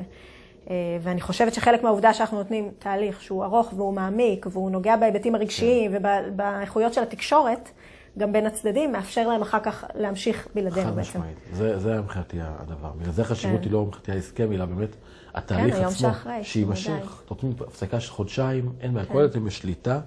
[0.70, 5.36] אה, ואני חושבת שחלק מהעובדה שאנחנו נותנים תהליך שהוא ארוך והוא מעמיק, והוא נוגע בהיבטים
[5.36, 7.70] הרגשיים ובאיכויות של התקשורת,
[8.18, 11.10] גם בין הצדדים, מאפשר להם אחר כך להמשיך בלעדינו חד בעצם.
[11.10, 11.38] משמעית.
[11.54, 12.92] זה זה מבחינתי הדבר.
[13.00, 13.64] בגלל זה החשיבות כן.
[13.64, 14.96] היא לא מבחינתי ההסכם, אלא באמת
[15.38, 16.10] התהליך היום עצמו.
[16.44, 17.22] שיימשך.
[17.30, 19.06] נותנים הפסקה של חודשיים, אין בעיה.
[19.06, 20.00] כל עוד אתם בשליטה,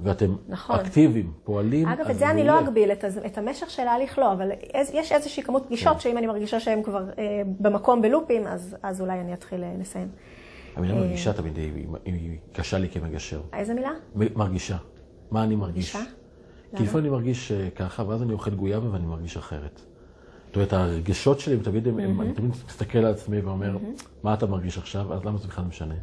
[0.00, 0.76] ואתם נכון.
[0.76, 2.44] אקטיביים, פועלים, אגב, את זה אני.
[2.44, 4.50] לא אגביל, את, את המשך של ההליך לא, אבל
[4.92, 7.24] יש איזושהי כמות פגישות שאם אני מרגישה שהם כבר אה,
[7.60, 10.08] במקום בלופים, אז, אז אולי אני אתחיל אה, לסיים.
[10.76, 13.40] המילה מרגישה תמיד היא היא- היא קשה לי כמגשר.
[13.52, 13.90] איזה מילה?
[14.14, 14.76] מרגישה.
[15.30, 15.96] מה אני מרגיש?
[15.96, 16.12] מרגישה?
[16.76, 19.80] כי לפעמים אני מרגיש אה, ככה, ואז אני אוכל גויאבה ואני מרגיש אחרת.
[20.52, 23.76] זאת אומרת, הרגשות שלי, תמיד, אני תמיד מסתכל על עצמי ואומר,
[24.22, 25.14] מה אתה מרגיש עכשיו?
[25.14, 25.94] אז למה זה בכלל משנה?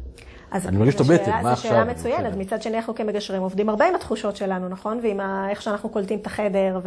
[0.52, 1.94] אני מרגיש את הבטן, מה זו שאלה עכשיו?
[1.94, 2.36] מצוינת.
[2.36, 5.00] מצד שני, אנחנו כמגשרים עובדים הרבה עם התחושות שלנו, נכון?
[5.02, 5.20] ועם
[5.50, 6.80] איך שאנחנו קולטים את החדר,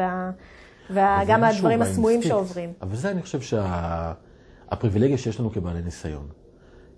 [0.89, 2.22] וגם הדברים הסמויים.
[2.22, 2.74] שעוברים.
[2.82, 6.28] אבל זה אני חושב שהפריבילגיה שיש לנו כבעלי ניסיון.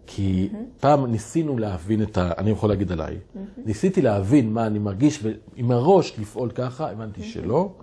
[0.07, 0.49] כי
[0.79, 2.31] פעם ניסינו להבין את ה...
[2.37, 3.17] אני יכול להגיד עליי.
[3.65, 7.73] ניסיתי להבין מה אני מרגיש, ועם הראש לפעול ככה, הבנתי שלא.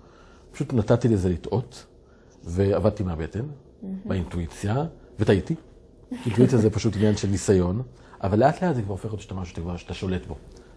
[0.51, 1.85] פשוט נתתי לזה לטעות,
[2.43, 3.45] ועבדתי מהבטן,
[4.05, 4.85] באינטואיציה,
[5.19, 5.55] וטעיתי.
[6.25, 7.81] אינטואיציה זה פשוט עניין של ניסיון,
[8.23, 10.35] אבל לאט לאט זה כבר הופך להיות שאתה משהו שאתה שאתה שולט בו.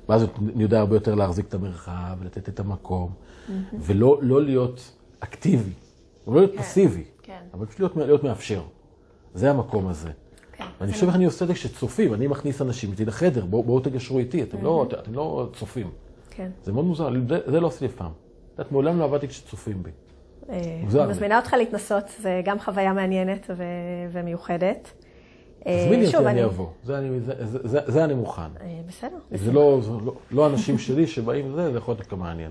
[0.08, 0.22] ואז
[0.54, 3.10] אני יודע הרבה יותר להחזיק את המרחב, לתת את המקום,
[3.78, 5.72] ולא לא להיות אקטיבי,
[6.26, 7.40] לא להיות פסיבי, כן.
[7.54, 8.62] אבל פשוט להיות, להיות מאפשר.
[9.34, 10.10] זה המקום הזה.
[10.52, 13.62] כן, ואני חושב איך אני עושה את זה כשצופים, אני מכניס אנשים איתי לחדר, בואו
[13.62, 15.90] בוא תגשרו איתי, אתם, לא, אתם לא צופים.
[16.30, 16.50] כן.
[16.64, 18.10] זה מאוד מוזר, זה, זה לא עשיתי אף פעם.
[18.10, 19.90] את יודעת, מעולם לא עבדתי כשצופים בי.
[20.50, 20.60] אה,
[21.02, 21.10] אני.
[21.10, 23.62] מזמינה אותך להתנסות, זה גם חוויה מעניינת ו-
[24.12, 24.92] ומיוחדת.
[25.66, 26.66] אה, תזמיני שוב, אותי, אני אבוא.
[26.84, 27.34] זה אני- זה-
[27.68, 28.42] זה- זה- אני מוכן.
[28.60, 29.16] אה, בסדר.
[29.30, 32.50] זה לא, זה לא, לא אנשים שלי שבאים לזה, זה יכול להיות דווקא מעניין.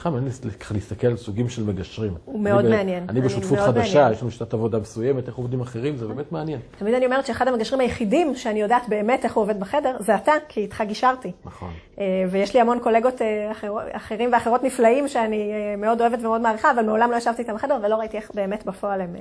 [0.00, 2.14] בכלל מעניין ככה להסתכל על סוגים של מגשרים.
[2.24, 3.06] הוא מאוד אני מעניין.
[3.08, 4.12] אני בשותפות חדשה, מעניין.
[4.12, 6.60] יש לנו שיטת עבודה מסוימת, איך עובדים אחרים, זה באמת מעניין.
[6.78, 10.32] תמיד אני אומרת שאחד המגשרים היחידים שאני יודעת באמת איך הוא עובד בחדר, זה אתה,
[10.48, 11.32] כי איתך גישרתי.
[11.44, 11.70] נכון.
[11.98, 16.40] אה, ויש לי המון קולגות אה, אחר, אחרים ואחרות נפלאים שאני אה, מאוד אוהבת ומאוד
[16.40, 19.16] מעריכה, אבל מעולם לא ישבתי איתם בחדר ולא ראיתי איך באמת בפועל הם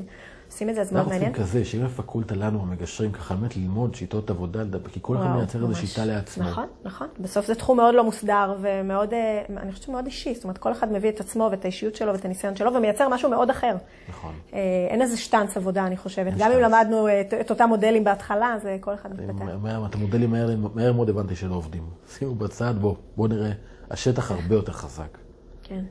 [0.50, 1.32] עושים את זה, אז מאוד אנחנו מעניין.
[1.32, 5.66] רוצים כזה, שיהיה בפקולטה לנו, המגשרים, ככה באמת ללמוד שיטות עבודה, כי כל אחד מייצר
[5.66, 5.78] ממש.
[5.78, 6.44] שיטה לעצמו.
[6.44, 7.08] נכון, נכון.
[7.20, 10.36] בסוף זה תחום מאוד לא מוסדר ומאוד, אה, אני חושבת שמאוד אישי.
[10.36, 13.30] זאת אומרת, כל אחד מביא את עצמו ואת האישיות שלו ואת הניסיון שלו ומייצר משהו
[13.30, 13.76] מאוד אחר.
[14.10, 14.34] נכון.
[14.54, 16.34] אה, אין איזה שטאנץ עבודה, אני חושבת.
[16.38, 16.60] גם אם.
[16.60, 17.08] למדנו
[17.42, 19.46] את, אותם מודלים בהתחלה, אז אה, כל אחד אני מתפתח.
[19.90, 21.84] את המודלים מהר, מהר מאוד הבנתי שלא עובדים.
[22.08, 23.52] שימו בצד, בוא, בוא נראה,
[23.92, 25.18] השטח הרבה יותר חזק.
[25.64, 25.84] כן.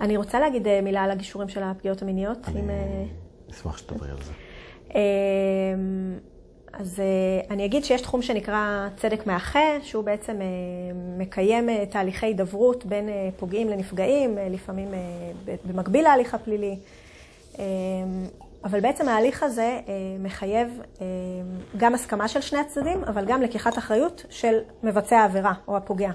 [0.00, 2.38] אני רוצה להגיד אה, מילה על הגישורים של הפגיעות המיניות.
[2.48, 3.04] אם, אה,
[3.54, 4.32] אשמח שתדברי על זה.
[4.94, 6.18] אמ,
[6.78, 10.46] אז אה, אני אגיד שיש תחום שנקרא צדק מאחה, שהוא בעצם אה,
[11.18, 14.88] מקיים אה, תהליכי הידברות בין פוגעים לנפגעים, לפעמים
[15.64, 16.76] במקביל להליך הפלילי.
[17.58, 17.62] אמ,
[18.64, 19.80] אבל בעצם ההליך הזה
[20.18, 21.06] מחייב אה,
[21.76, 26.10] גם הסכמה של שני הצדדים, אבל גם לקיחת אחריות של מבצע העבירה או הפוגע.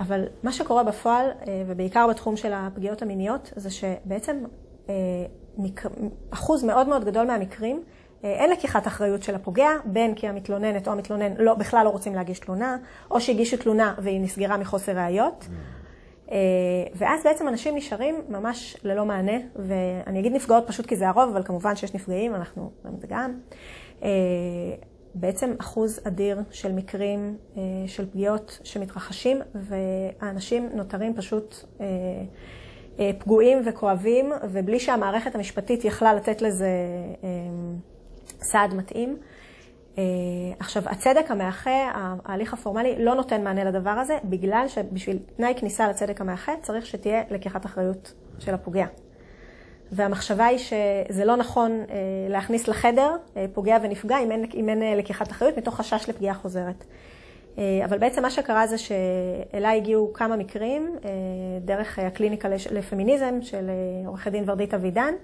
[0.00, 1.30] אבל מה שקורה בפועל,
[1.66, 4.36] ובעיקר בתחום של הפגיעות המיניות, זה שבעצם
[6.30, 7.82] אחוז מאוד מאוד גדול מהמקרים,
[8.24, 12.14] אה, אין לקיחת אחריות של הפוגע, בין כי המתלוננת או המתלונן לא, בכלל לא רוצים
[12.14, 12.76] להגיש תלונה,
[13.10, 15.48] או שהגישו תלונה והיא נסגרה מחוסר ראיות.
[16.30, 16.36] אה,
[16.94, 21.42] ואז בעצם אנשים נשארים ממש ללא מענה, ואני אגיד נפגעות פשוט כי זה הרוב, אבל
[21.42, 23.34] כמובן שיש נפגעים, אנחנו רואים את זה גם.
[24.02, 24.08] אה,
[25.14, 27.36] בעצם אחוז אדיר של מקרים
[27.86, 31.54] של פגיעות שמתרחשים, והאנשים נותרים פשוט
[33.18, 36.68] פגועים וכואבים, ובלי שהמערכת המשפטית יכלה לתת לזה
[37.24, 37.28] אה,
[38.40, 39.16] סעד מתאים.
[39.98, 40.02] אה,
[40.58, 41.90] עכשיו, הצדק המאחה,
[42.24, 47.22] ההליך הפורמלי, לא נותן מענה לדבר הזה, בגלל שבשביל תנאי כניסה לצדק המאחה צריך שתהיה
[47.30, 48.86] לקיחת אחריות של הפוגע.
[49.92, 51.96] והמחשבה היא שזה לא נכון אה,
[52.28, 56.34] להכניס לחדר אה, פוגע ונפגע אם אין, אם אין אה, לקיחת אחריות, מתוך חשש לפגיעה
[56.34, 56.84] חוזרת.
[57.58, 61.10] אה, אבל בעצם מה שקרה זה שאליי הגיעו כמה מקרים אה,
[61.60, 65.14] דרך הקליניקה לפמיניזם של אה, עורכת דין ורדית אבידן,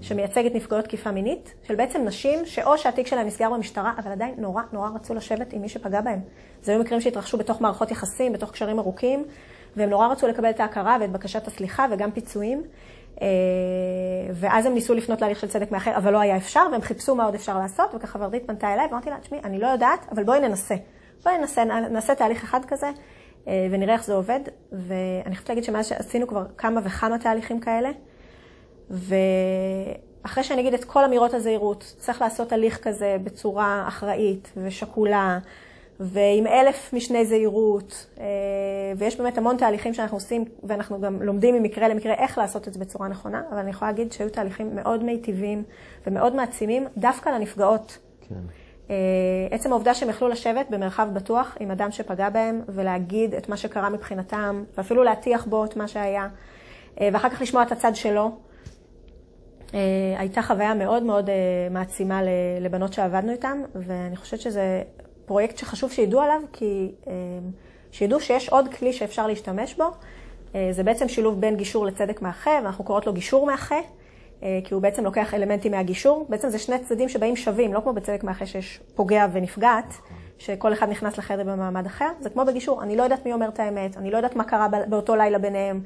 [0.00, 4.62] שמייצגת נפגעות תקיפה מינית, של בעצם נשים שאו שהתיק שלהם נסגר במשטרה, אבל עדיין נורא
[4.72, 6.20] נורא רצו לשבת עם מי שפגע בהם.
[6.62, 9.24] זה היו מקרים שהתרחשו בתוך מערכות יחסים, בתוך קשרים ארוכים,
[9.76, 12.62] והם נורא רצו לקבל את ההכרה ואת בקשת הסליחה וגם פיצויים.
[14.34, 17.24] ואז הם ניסו לפנות להליך של צדק מאחר, אבל לא היה אפשר, והם חיפשו מה
[17.24, 20.40] עוד אפשר לעשות, וככה ורדית פנתה אליי, ואמרתי לה, תשמעי, אני לא יודעת, אבל בואי
[20.40, 20.74] ננסה.
[21.24, 22.90] בואי ננסה, נעשה תהליך אחד כזה,
[23.48, 24.40] אה, ונראה איך זה עובד.
[24.72, 27.90] ואני חייבת להגיד שמאז שעשינו כבר כמה וכמה תהליכים כאלה,
[28.90, 35.38] ואחרי שאני אגיד את כל אמירות הזהירות, צריך לעשות הליך כזה בצורה אחראית ושקולה,
[36.00, 38.24] ועם אלף משני זהירות, אה,
[38.96, 42.80] ויש באמת המון תהליכים שאנחנו עושים, ואנחנו גם לומדים ממקרה למקרה איך לעשות את זה
[42.80, 45.62] בצורה נכונה, אבל אני יכולה להגיד שהיו תהליכים מאוד מיטיבים
[46.06, 47.98] ומאוד מעצימים, דווקא לנפגעות.
[48.28, 48.34] כן.
[48.90, 48.96] אה,
[49.50, 53.90] עצם העובדה שהם יכלו לשבת במרחב בטוח עם אדם שפגע בהם ולהגיד את מה שקרה
[53.90, 56.28] מבחינתם, ואפילו להטיח בו את מה שהיה,
[57.00, 58.30] אה, ואחר כך לשמוע את הצד שלו,
[59.74, 59.80] אה,
[60.18, 61.34] הייתה חוויה מאוד מאוד אה,
[61.70, 62.20] מעצימה
[62.60, 64.82] לבנות שעבדנו איתן, ואני חושבת שזה
[65.26, 67.12] פרויקט שחשוב שידעו עליו, כי אה,
[67.90, 69.84] שידעו שיש עוד כלי שאפשר להשתמש בו.
[70.54, 73.76] אה, זה בעצם שילוב בין גישור לצדק מאחה, ואנחנו קוראות לו גישור מאחה,
[74.40, 76.26] כי הוא בעצם לוקח אלמנטים מהגישור.
[76.28, 79.94] בעצם זה שני צדדים שבאים שווים, לא כמו בצדק מאחה שיש פוגע ונפגעת,
[80.38, 82.08] שכל אחד נכנס לחדר במעמד אחר.
[82.20, 84.68] זה כמו בגישור, אני לא יודעת מי אומר את האמת, אני לא יודעת מה קרה
[84.88, 85.80] באותו לילה ביניהם.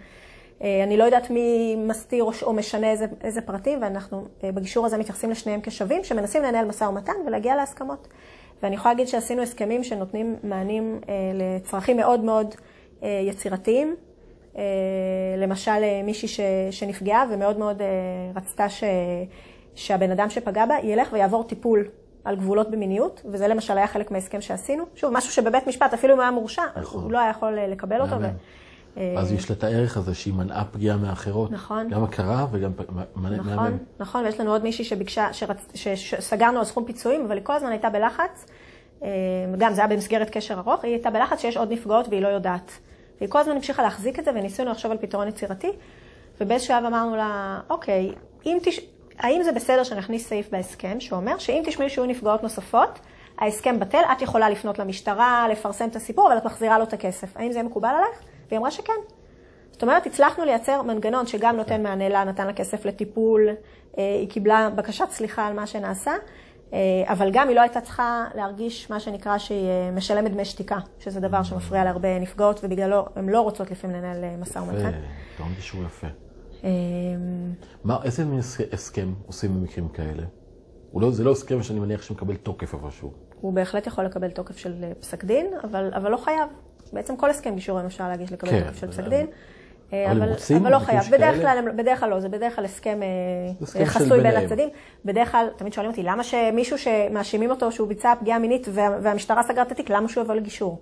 [0.62, 4.98] אה, אני לא יודעת מי מסתיר או, משנה איזה, איזה פרטים, ואנחנו אה, בגישור הזה
[4.98, 8.09] מתייחסים לשניהם כשווים, שמנסים לנהל משא ומתן ולהגיע להסכמות.
[8.62, 12.55] ואני יכולה להגיד שעשינו הסכמים שנותנים מענים אה, לצרכים מאוד מאוד
[13.03, 13.96] אה, יצירתיים.
[14.57, 14.62] אה,
[15.38, 16.40] למשל, אה, מישהי ש,
[16.70, 17.86] שנפגעה ומאוד מאוד אה,
[18.36, 18.84] רצתה ש,
[19.74, 21.88] שהבן אדם שפגע בה ילך ויעבור טיפול
[22.24, 24.84] על גבולות במיניות, וזה למשל היה חלק מההסכם שעשינו.
[24.94, 27.03] שוב, משהו שבבית משפט, אפילו אם היה מורשע, נכון.
[27.03, 28.16] הוא לא היה יכול לקבל אותו.
[28.20, 28.26] ו...
[29.18, 31.51] אז יש לה את הערך הזה שהיא מנעה פגיעה מאחרות.
[31.51, 31.88] נכון.
[31.88, 33.78] גם הכרה וגם פ- מ- מ- נכון, מהמם.
[34.01, 35.72] נכון, ויש לנו עוד מישהי שביקשה, שרצ...
[35.74, 38.46] שסגרנו על סכום פיצויים, אבל היא כל הזמן הייתה בלחץ.
[39.59, 42.72] גם זה היה במסגרת קשר ארוך, היא הייתה בלחץ שיש עוד נפגעות והיא לא יודעת.
[43.20, 45.70] והיא כל הזמן המשיכה להחזיק את זה, וניסינו לחשוב על פתרון יצירתי.
[46.40, 48.12] ובאיזשהו שלב אמרנו לה, אוקיי,
[48.62, 48.80] תש...
[49.18, 52.98] האם זה בסדר שנכניס סעיף בהסכם שאומר שאם תשמעי שיהיו נפגעות נוספות,
[53.38, 57.36] ההסכם בטל, את יכולה לפנות למשטרה, לפרסם את הסיפור, אבל את מחזירה לו את הכסף.
[57.36, 58.22] האם זה מקובל עלייך?
[58.48, 58.92] והיא אמרה שכן.
[59.72, 63.48] זאת אומרת, הצלחנו לייצר מנגנון שגם נותן מענה לה, נתן לה כסף לטיפול,
[63.96, 66.12] היא קיבלה בקשת סליחה על מה שנעשה,
[67.04, 71.42] אבל גם היא לא הייתה צריכה להרגיש מה שנקרא שהיא משלמת דמי שתיקה, שזה דבר
[71.42, 74.92] שמפריע להרבה נפגעות, ובגללו הן לא רוצות לפעמים לנהל משא ומתן.
[75.34, 76.06] פתרון גישור יפה.
[77.84, 78.24] מה, איזה
[78.72, 80.22] הסכם עושים במקרים כאלה?
[80.94, 83.12] לא, זה לא הסכם שאני מניח שמקבל תוקף איפשהו.
[83.40, 86.48] הוא בהחלט יכול לקבל תוקף של פסק דין, אבל, אבל לא חייב.
[86.92, 89.26] בעצם כל הסכם גישורים אפשר להגיש לקבל כן, תוקף של פסק דין.
[89.93, 91.03] אבל, אבל, רוצים, אבל לא חייב.
[91.11, 93.01] בדרך כלל, בדרך כלל לא, זה בדרך כלל הסכם,
[93.62, 94.68] הסכם חסוי בין הצדדים.
[95.05, 99.62] בדרך כלל, תמיד שואלים אותי, למה שמישהו שמאשימים אותו שהוא ביצע פגיעה מינית והמשטרה סגרה
[99.62, 100.80] את התיק, למה שהוא יבוא לגישור?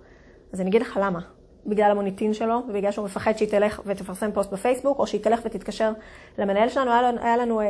[0.52, 1.20] אז אני אגיד לך למה.
[1.66, 5.92] בגלל המוניטין שלו, ובגלל שהוא מפחד שהיא תלך ותפרסם פוסט בפייסבוק, או שהיא תלך ותתקשר
[6.38, 6.90] למנהל שלנו.
[6.90, 7.60] היה לנו, היה לנו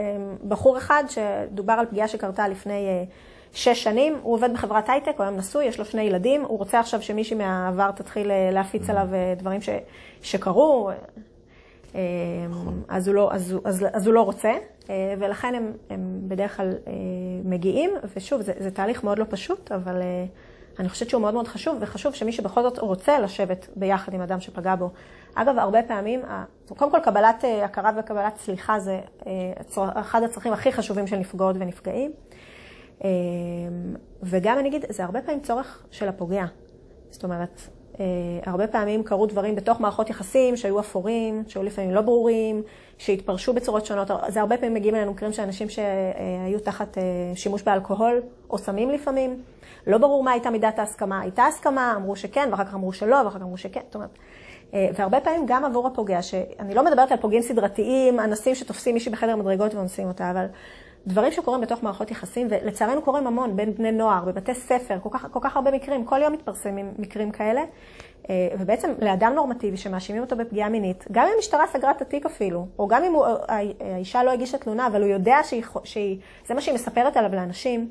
[0.48, 3.06] בחור אחד שדובר על פגיעה שקרתה לפני
[3.52, 6.80] שש שנים, הוא עובד בחברת הייטק, הוא היום נשוי, יש לו שני ילדים, הוא רוצה
[6.80, 9.68] עכשיו שמישהי מהעבר תתחיל להפיץ עליו דברים ש,
[10.22, 10.90] שקרו,
[12.88, 14.52] אז הוא, לא, אז, אז, אז הוא לא רוצה,
[15.18, 16.72] ולכן הם, הם בדרך כלל
[17.44, 20.02] מגיעים, ושוב, זה, זה תהליך מאוד לא פשוט, אבל...
[20.78, 24.40] אני חושבת שהוא מאוד מאוד חשוב, וחשוב שמי שבכל זאת רוצה לשבת ביחד עם אדם
[24.40, 24.90] שפגע בו.
[25.34, 26.20] אגב, הרבה פעמים,
[26.76, 29.00] קודם כל קבלת הכרה וקבלת סליחה זה
[29.76, 32.12] אחד הצרכים הכי חשובים של נפגעות ונפגעים.
[34.22, 36.44] וגם אני אגיד, זה הרבה פעמים צורך של הפוגע.
[37.10, 37.60] זאת אומרת,
[38.46, 42.62] הרבה פעמים קרו דברים בתוך מערכות יחסים שהיו אפורים, שהיו לפעמים לא ברורים,
[42.98, 44.10] שהתפרשו בצורות שונות.
[44.28, 46.98] זה הרבה פעמים מגיעים אלינו מקרים של אנשים שהיו תחת
[47.34, 49.42] שימוש באלכוהול או סמים לפעמים.
[49.86, 51.20] לא ברור מה הייתה מידת ההסכמה.
[51.20, 53.80] הייתה הסכמה, אמרו שכן, ואחר כך אמרו שלא, ואחר כך אמרו שכן.
[53.86, 54.18] זאת אומרת,
[54.72, 59.36] והרבה פעמים גם עבור הפוגע, שאני לא מדברת על פוגעים סדרתיים, אנסים שתופסים מישהי בחדר
[59.36, 60.46] מדרגות ואונסים אותה, אבל
[61.08, 65.26] דברים שקורים בתוך מערכות יחסים, ולצערנו קורים המון בין בני נוער, בבתי ספר, כל כך,
[65.30, 67.64] כל כך הרבה מקרים, כל יום מתפרסמים מקרים כאלה.
[68.58, 72.88] ובעצם לאדם נורמטיבי שמאשימים אותו בפגיעה מינית, גם אם המשטרה סגרה את התיק אפילו, או
[72.88, 73.26] גם אם הוא,
[73.80, 77.90] האישה לא הגישה תלונה, אבל הוא יודע שהיא, שהיא, זה מה שהיא מספרת עליו לאנשים,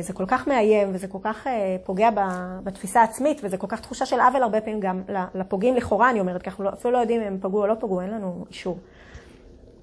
[0.00, 1.46] זה כל כך מאיים, וזה כל כך
[1.84, 2.08] פוגע
[2.64, 5.02] בתפיסה העצמית, וזה כל כך תחושה של עוול הרבה פעמים גם
[5.34, 8.00] לפוגעים לכאורה, אני אומרת, כי אנחנו אפילו לא יודעים אם הם פגעו או לא פגעו,
[8.00, 8.78] אין לנו אישור.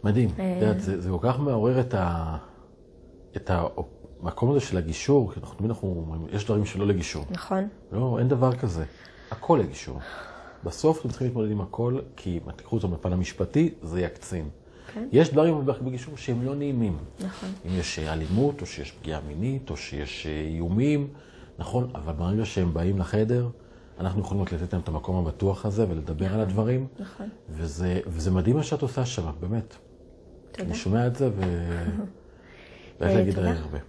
[0.04, 0.30] מדהים.
[0.38, 6.28] יודעת, זה, זה כל כך מעורר את, המקום הזה של הגישור, כי אנחנו תמיד אומרים,
[6.32, 7.26] יש דברים שלא לגישור.
[7.30, 7.68] נכון.
[7.92, 8.84] לא, אין דבר כזה.
[9.32, 10.00] הכל לגישור.
[10.64, 14.50] בסוף אתם צריכים להתמודד עם הכל, כי אם תקחו אותו בפן המשפטי, זה יקצין.
[14.94, 15.08] כן.
[15.12, 16.98] יש דברים בגישור שהם לא נעימים.
[17.20, 17.50] נכון.
[17.66, 21.08] אם יש אלימות, או שיש פגיעה מינית, או שיש איומים,
[21.60, 23.50] נכון, אבל ברגע שהם באים לחדר,
[24.00, 26.88] אנחנו יכולים לתת להם את המקום הבטוח הזה ולדבר נכון, על הדברים.
[27.00, 27.30] נכון.
[27.50, 29.76] וזה, וזה מדהים מה שאת עושה שם, באמת.
[30.54, 30.70] תודה.
[30.70, 31.30] אני שומע את זה.
[33.00, 33.80] ואיך להגיד הרבה.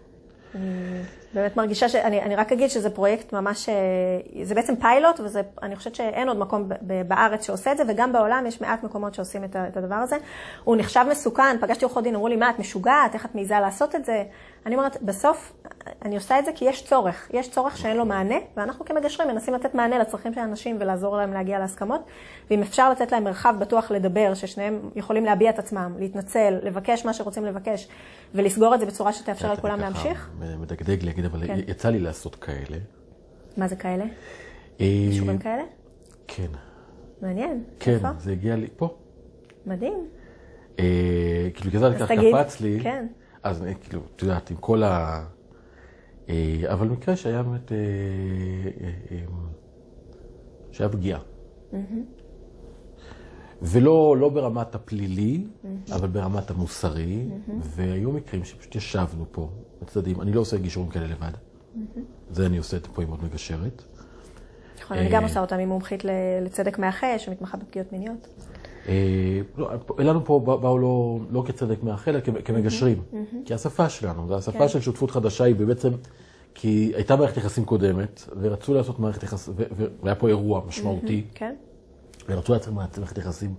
[1.34, 1.94] באמת מרגישה ש...
[1.94, 3.68] אני, אני רק אגיד שזה פרויקט ממש,
[4.42, 6.68] זה בעצם פיילוט, ואני חושבת שאין עוד מקום
[7.08, 10.16] בארץ שעושה את זה, וגם בעולם יש מעט מקומות שעושים את, את הדבר הזה.
[10.64, 13.94] הוא נחשב מסוכן, פגשתי עורכות דין, אמרו לי, מה, את משוגעת, איך את מעיזה לעשות
[13.94, 14.24] את זה?
[14.66, 15.52] אני אומרת, בסוף,
[16.04, 17.28] אני עושה את זה כי יש צורך.
[17.32, 21.32] יש צורך שאין לו מענה, ואנחנו כמגשרים מנסים לתת מענה לצרכים של אנשים ולעזור להם
[21.32, 22.00] להגיע להסכמות.
[22.50, 27.12] ואם אפשר לתת להם מרחב בטוח לדבר, ששניהם יכולים להביע את עצמם, להתנצל, לבקש מה
[27.12, 27.88] שרוצים לבקש,
[28.34, 30.30] ולסגור את זה בצורה שתאפשר לכולם להמשיך.
[30.60, 31.70] מדגדג לי, אגיד, אבל כן.
[31.70, 32.76] יצא לי לעשות כאלה.
[33.56, 34.04] מה זה כאלה?
[34.80, 35.62] אישורים כאלה?
[36.28, 36.50] כן.
[37.22, 37.64] מעניין.
[37.80, 38.08] כן, איפה?
[38.18, 38.96] זה הגיע לי פה.
[39.66, 40.08] מדהים.
[40.78, 42.80] אה, כאילו, כזה כך קפץ לי.
[42.82, 43.06] כן.
[43.42, 45.24] אז כאילו, את יודעת, עם כל ה...
[46.28, 47.72] אה, אבל מקרה שהיה באמת...
[47.72, 47.76] אה,
[49.10, 49.24] אה,
[50.72, 51.20] שהיה פגיעה.
[53.62, 55.44] ולא לא ברמת הפלילי,
[55.92, 57.28] אבל ברמת המוסרי,
[57.60, 59.50] והיו מקרים שפשוט ישבנו פה,
[59.84, 61.32] בצדדים, אני לא עושה גישורים כאלה לבד.
[62.30, 63.82] זה אני עושה פה עם עוד מגשרת.
[64.80, 66.02] נכון, אני גם עושה אותם עם מומחית
[66.44, 68.28] לצדק מאחה, שמתמחה בפגיעות מיניות.
[69.58, 73.02] לא, אלינו פה באו לא, לא כצדק מאחה, אלא כמגשרים.
[73.44, 74.68] כי השפה שלנו, זו השפה כן.
[74.68, 75.90] של שותפות חדשה היא בעצם,
[76.54, 79.54] כי הייתה מערכת יחסים קודמת, ורצו לעשות מערכת יחסים,
[80.02, 81.24] והיה פה אירוע משמעותי.
[81.34, 81.54] כן.
[82.28, 83.54] ורצו לעשות מערכת יחסים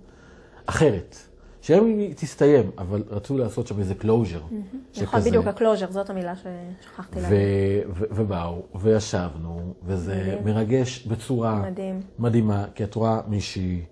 [0.66, 1.16] אחרת.
[1.74, 4.40] היא תסתיים, אבל רצו לעשות שם איזה closure.
[5.02, 7.38] נכון, בדיוק, ה closure, זאת המילה ששכחתי להגיד.
[8.10, 11.64] ובאו, וישבנו, וזה מרגש בצורה
[12.18, 13.82] מדהימה, כי את רואה מישהי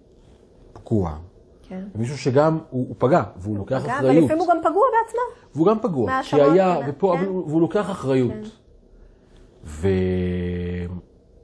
[0.72, 1.16] פגוע.
[1.68, 1.84] כן.
[1.94, 4.00] מישהו שגם, הוא פגע, והוא לוקח אחריות.
[4.00, 5.20] אבל לפעמים הוא גם פגוע בעצמו.
[5.54, 8.60] והוא גם פגוע, כי היה, ופה, והוא לוקח אחריות.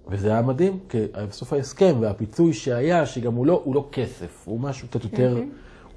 [0.09, 4.61] וזה היה מדהים, כי בסוף ההסכם והפיצוי שהיה, שגם הוא לא, הוא לא כסף, הוא
[4.61, 5.41] משהו קצת יותר,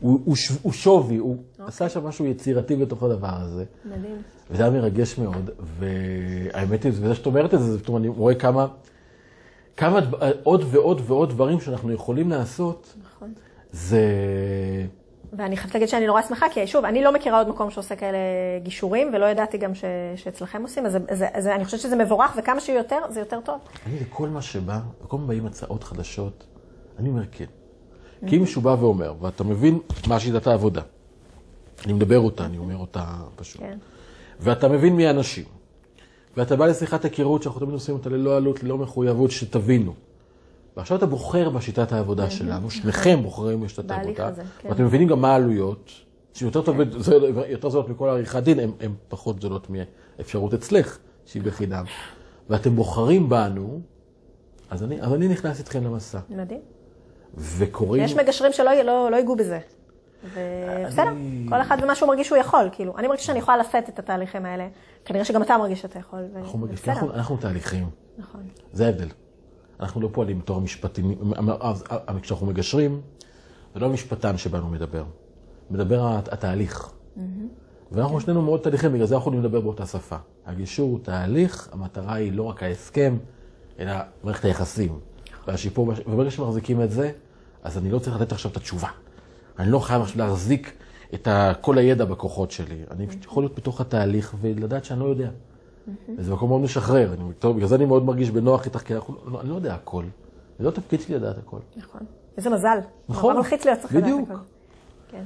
[0.04, 3.66] הוא, הוא, הוא שווי, הוא, עשה שם משהו יצירתי בתוך הדבר הזה.
[3.86, 4.22] מדהים.
[4.51, 8.36] וזה היה מרגש מאוד, והאמת היא, וזה שאת אומרת את זה, זאת אומרת, אני רואה
[8.36, 8.68] כמה,
[9.78, 9.99] כמה
[10.43, 13.34] עוד ועוד ועוד דברים שאנחנו יכולים לעשות, נכון.
[13.72, 14.01] זה...
[15.34, 18.18] ואני חייבת להגיד שאני נורא שמחה, כי שוב, אני לא מכירה עוד מקום שעושה כאלה
[18.64, 19.84] גישורים, ולא ידעתי גם ש,
[20.16, 23.60] שאצלכם עושים, אז זה, זה, זה, אני חושבת שזה מבורך, וכמה שיותר, זה יותר טוב.
[23.88, 26.45] אני, לכל מה שבא, לכל מה באים הצעות חדשות,
[26.99, 27.45] אני אומר כן.
[28.28, 30.82] כי אם מישהו בא ואומר, ואתה מבין מה שיטת העבודה,
[31.86, 33.05] אני מדבר אותה, אני אומר אותה
[33.36, 33.61] פשוט.
[33.61, 33.78] כן.
[34.39, 35.45] ואתה מבין מי האנשים,
[36.38, 39.93] ואתה בא לשיחת היכרות שאנחנו תמיד עושים אותה ללא עלות, ללא מחויבות, שתבינו.
[40.78, 44.69] ועכשיו אתה בוחר בשיטת העבודה שלנו, שניכם בוחרים בשיטת העבודה, כן.
[44.69, 45.91] ואתם מבינים גם מה העלויות,
[46.34, 47.15] שיותר טוב, זה
[47.47, 51.86] יותר זולות מכל עריכת דין, הן פחות זולות מאפשרות אצלך, שהיא בחינם.
[52.49, 53.82] ואתם בוחרים בנו,
[54.69, 56.19] אז אני, אז אני נכנס איתכם למסע.
[56.30, 56.72] מדהים.
[57.38, 58.04] וקוראים...
[58.04, 59.60] יש מגשרים שלא לא, לא ייגעו בזה.
[60.34, 61.12] ובסדר,
[61.50, 62.98] כל אחד ומה שהוא מרגיש שהוא יכול, כאילו.
[62.98, 64.68] אני מרגישה שאני יכולה לשאת את התהליכים האלה.
[65.06, 66.20] כנראה שגם אתה מרגיש שאתה יכול.
[66.36, 66.92] אנחנו, מגיש, בסדר.
[66.94, 68.42] אנחנו, אנחנו תהליכים, נכון.
[68.74, 69.08] זה ההבדל.
[69.80, 71.16] אנחנו לא פועלים בתור המשפטים,
[71.60, 71.84] אז
[72.22, 73.02] כשאנחנו מגשרים,
[73.74, 75.04] זה לא המשפטן שבאנו מדבר,
[75.72, 76.90] מדבר הת- התהליך.
[77.92, 80.16] ואנחנו שנינו מאוד תהליכים, בגלל זה אנחנו יכולים לדבר באותה שפה.
[80.46, 83.18] הגישור הוא תהליך, המטרה היא לא רק ההסכם,
[83.80, 85.00] אלא מערכת היחסים.
[85.48, 87.12] והשיפור, וברגע שמחזיקים את זה,
[87.64, 88.88] אז אני לא צריך לתת עכשיו את התשובה.
[89.60, 90.74] אני לא חייב עכשיו להחזיק
[91.14, 92.78] את ה- כל הידע בכוחות שלי.
[92.91, 95.30] אני פשוט יכול להיות בתוך התהליך ולדעת שאני לא יודע.
[96.18, 97.14] וזה מקום מאוד משחרר.
[97.14, 99.74] אני, טוב, בגלל זה אני מאוד מרגיש בנוח איתך, כי אנחנו, לא, אני לא יודע
[99.74, 100.04] הכל.
[100.60, 101.58] זה לא תפקיד שלי לדעת הכל.
[101.76, 102.02] נכון.
[102.38, 102.78] איזה מזל.
[103.10, 103.22] נכון.
[103.32, 104.30] נורא מלחיץ להיות צריך לדעת בדיוק.
[104.30, 104.39] הכל.
[105.12, 105.24] כן.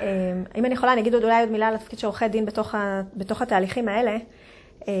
[0.00, 0.06] אמ,
[0.56, 2.74] אם אני יכולה, אני אגיד עוד אולי עוד מילה על התפקיד של עורכי דין בתוך,
[3.16, 4.16] בתוך התהליכים האלה.
[4.88, 4.92] אמ,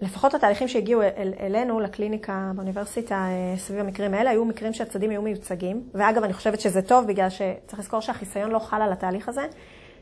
[0.00, 5.22] לפחות התהליכים שהגיעו אל, אלינו, לקליניקה באוניברסיטה, אה, סביב המקרים האלה, היו מקרים שהצדדים היו
[5.22, 5.88] מיוצגים.
[5.94, 9.46] ואגב, אני חושבת שזה טוב, בגלל שצריך לזכור שהחיסיון לא חל על התהליך הזה,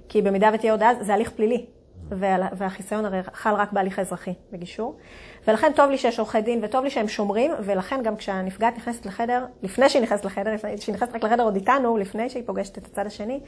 [0.09, 1.67] כי במידה ותהיה הודעה, זה הליך פלילי.
[2.11, 4.97] וה- והחיסיון הרי חל רק בהליך האזרחי, בגישור.
[5.49, 9.45] ולכן טוב לי שיש עורכי דין, וטוב לי שהם שומרים, ולכן גם כשהנפגעת נכנסת לחדר,
[9.63, 12.87] לפני שהיא נכנסת לחדר, לפני שהיא נכנסת רק לחדר עוד איתנו, לפני שהיא פוגשת את
[12.87, 13.41] הצד השני,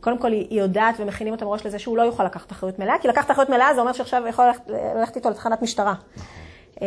[0.00, 3.08] קודם כל היא יודעת ומכינים אותה מראש לזה שהוא לא יוכל לקחת אחריות מלאה, כי
[3.08, 5.94] לקחת אחריות מלאה זה אומר שעכשיו יכול ללכת- ללכת איתו לתחנת משטרה.
[6.80, 6.86] אמ,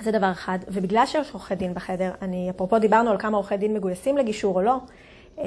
[0.00, 0.58] זה דבר אחד.
[0.68, 4.62] ובגלל שיש עורכי דין בחדר, אני, אפרופו דיברנו על כמה עורכי דין מגויסים לגישור או
[4.62, 4.76] לא,
[5.38, 5.44] אה,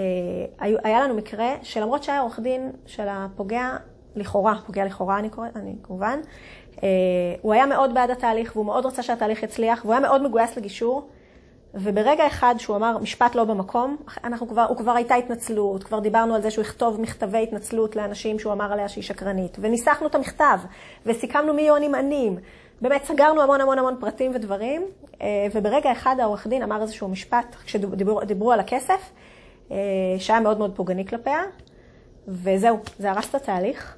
[0.59, 3.69] היה לנו מקרה שלמרות שהיה עורך דין של הפוגע,
[4.15, 6.19] לכאורה, פוגע לכאורה אני קוראת, אני כמובן,
[7.41, 11.07] הוא היה מאוד בעד התהליך והוא מאוד רצה שהתהליך יצליח, והוא היה מאוד מגויס לגישור.
[11.73, 16.35] וברגע אחד שהוא אמר משפט לא במקום, אנחנו כבר, הוא כבר הייתה התנצלות, כבר דיברנו
[16.35, 20.59] על זה שהוא יכתוב מכתבי התנצלות לאנשים שהוא אמר עליה שהיא שקרנית, וניסחנו את המכתב,
[21.05, 22.37] וסיכמנו מי יהיו הנמענים.
[22.81, 24.81] באמת סגרנו המון המון המון פרטים ודברים,
[25.21, 29.11] אה, וברגע אחד העורך דין אמר איזשהו משפט, כשדיברו דיברו על הכסף,
[29.71, 29.77] אה,
[30.19, 31.41] שהיה מאוד מאוד פוגעני כלפיה,
[32.27, 33.97] וזהו, זה הרס את התהליך.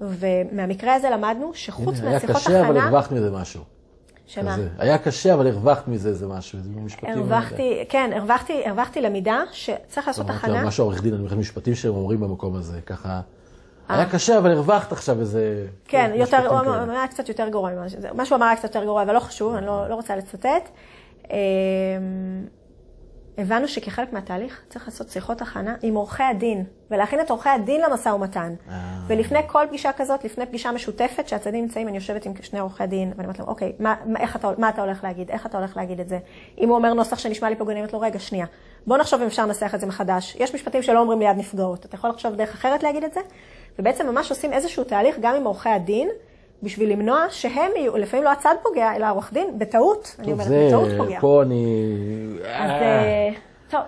[0.00, 3.62] ומהמקרה הזה למדנו שחוץ הנה, היה מהשיחות קשה, אבל הכנה, הרווחת מזה משהו.
[4.26, 4.52] שמה?
[4.52, 4.68] כזה.
[4.78, 6.58] היה קשה, אבל הרווחת מזה איזה משהו.
[6.60, 7.10] זה משפטים...
[7.10, 10.64] הרווחתי, כן, הרווחתי, הרווחתי למידה שצריך לעשות הכנה.
[10.64, 13.20] משהו עורך דין, אני אומר משפטים שהם אומרים במקום הזה, ככה...
[13.88, 15.66] היה קשה, אבל הרווחת עכשיו איזה...
[15.88, 16.60] כן, יותר, הוא.
[16.60, 18.08] אמר- היה קצת יותר גרוע ממה שזה.
[18.14, 20.68] מה שהוא אמר היה קצת יותר גרוע, אבל לא חשוב, אני לא, לא רוצה לצטט.
[23.38, 28.08] הבנו שכחלק מהתהליך צריך לעשות שיחות הכנה עם עורכי הדין, ולהכין את עורכי הדין למשא
[28.08, 28.54] ומתן.
[28.70, 28.74] אה.
[29.06, 33.12] ולפני כל פגישה כזאת, לפני פגישה משותפת, שהצדדים נמצאים, אני יושבת עם שני עורכי דין,
[33.16, 35.30] ואני אומרת להם, אוקיי, מה, מה, אתה, מה אתה הולך להגיד?
[35.30, 36.18] איך אתה הולך להגיד את זה?
[36.60, 38.46] אם הוא אומר נוסח שנשמע לי פוגעני, אני אומרת לו, רגע, שנייה.
[38.86, 40.36] בוא נחשוב אם אפשר לנסח את זה מחדש.
[40.38, 41.84] יש משפטים שלא אומרים ליד נפגעות.
[41.84, 43.20] אתה יכול לחשוב דרך אחרת להגיד את זה?
[43.78, 46.08] ובעצם ממש עושים איזשהו תהליך גם עם עורכי הדין,
[46.62, 50.66] בשביל למנוע שהם יהיו, לפעמים לא הצד פוגע, אלא העורך דין, בטעות, אני אומרת, זה...
[50.68, 51.20] בטעות פוגע.
[51.20, 51.84] פה אני...
[52.44, 53.02] אז אה.
[53.02, 53.30] אה,
[53.70, 53.80] טוב.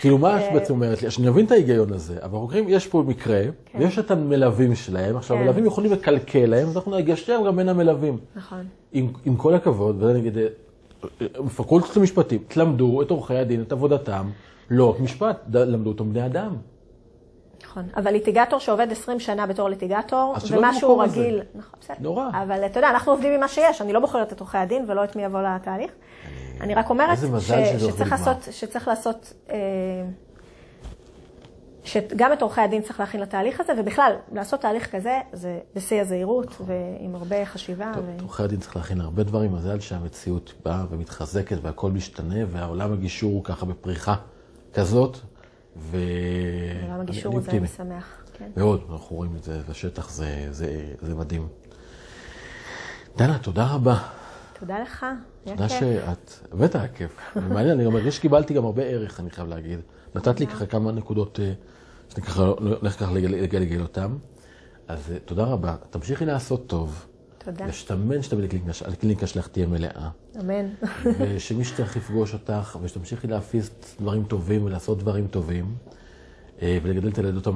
[0.00, 1.10] כאילו, מה את בעצם אומרת לי?
[1.10, 3.40] שאני מבין את ההיגיון הזה, אבל חוקרים, יש פה מקרה,
[3.78, 5.42] ויש את המלווים שלהם, עכשיו, כן.
[5.42, 8.18] המלווים יכולים לקלקל להם, אז אנחנו נגשר גם בין המלווים.
[8.36, 8.66] נכון.
[8.92, 10.46] עם, עם כל הכבוד, וזה נגיד, אה,
[11.56, 14.30] פקולטות למשפטים, תלמדו את עורכי הדין, את עבודתם,
[14.70, 16.56] לא רק משפט, למדו אותם בני אדם.
[17.74, 21.20] נכון, אבל ליטיגטור שעובד 20 שנה בתור ליטיגטור, אז שלא ומשהו במקום הזה.
[21.20, 21.96] רגיל, נכון, בסדר.
[22.00, 22.28] נורא.
[22.42, 25.04] אבל אתה יודע, אנחנו עובדים עם מה שיש, אני לא בוחרת את עורכי הדין ולא
[25.04, 25.90] את מי יבוא לתהליך.
[26.60, 28.12] אני רק אומרת מזל שזה שצריך.
[28.12, 29.56] לעשות, שצריך לעשות, אה,
[31.84, 36.56] שגם את עורכי הדין צריך להכין לתהליך הזה, ובכלל, לעשות תהליך כזה, זה בשיא הזהירות
[36.60, 37.92] ועם הרבה חשיבה.
[37.94, 42.92] טוב, ו- עורכי הדין צריך להכין הרבה דברים, מזל שהמציאות באה ומתחזקת והכל משתנה, והעולם
[42.92, 44.14] הגישור הוא ככה בפריחה
[44.74, 45.18] כזאת,
[45.76, 45.96] ו...
[46.82, 47.60] אני- הגישור אני הזה.
[47.60, 48.22] משמח.
[48.38, 48.50] כן.
[48.56, 51.48] מאוד, אנחנו רואים את זה בשטח, זה, זה, זה מדהים.
[53.16, 53.98] דנה, תודה רבה.
[54.60, 55.06] תודה לך,
[55.46, 55.80] היה תודה כיף.
[55.80, 57.10] שאת, באמת היה כיף.
[57.36, 59.80] מעניין, אני גם מרגיש שקיבלתי גם הרבה ערך, אני חייב להגיד.
[60.14, 61.52] נתת לי ככה כמה נקודות אה,
[62.08, 64.16] שאני ככה הולך ככה לגלגל אותם.
[64.88, 65.76] אז אה, תודה רבה.
[65.90, 67.06] תמשיכי לעשות טוב.
[67.44, 67.66] תודה.
[67.66, 68.22] להשתמן
[68.72, 70.08] שהקליניקה שלך תהיה מלאה.
[70.40, 70.66] אמן.
[71.04, 73.70] ושמי שצריך לפגוש אותך, ושתמשיכי להפיס
[74.00, 75.74] דברים טובים ולעשות דברים טובים,
[76.62, 77.46] אה, ולגדל את הילדות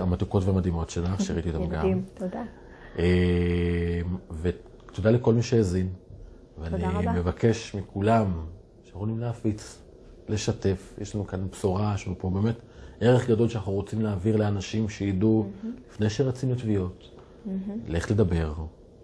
[0.00, 1.72] המתוקות והמדהימות שלך, שראיתי אותם גם.
[1.72, 2.42] ילדים, תודה.
[2.98, 4.00] אה,
[4.42, 5.88] ותודה לכל מי שהאזין.
[6.58, 7.18] ואני.
[7.18, 8.32] מבקש מכולם
[8.84, 9.78] שיכולים להפיץ,
[10.28, 10.94] לשתף.
[11.00, 12.54] יש לנו כאן בשורה, יש לנו פה באמת
[13.00, 15.46] ערך גדול שאנחנו רוצים להעביר לאנשים שידעו,
[15.90, 17.04] לפני שרצים לתביעות,
[17.88, 18.54] לך לדבר,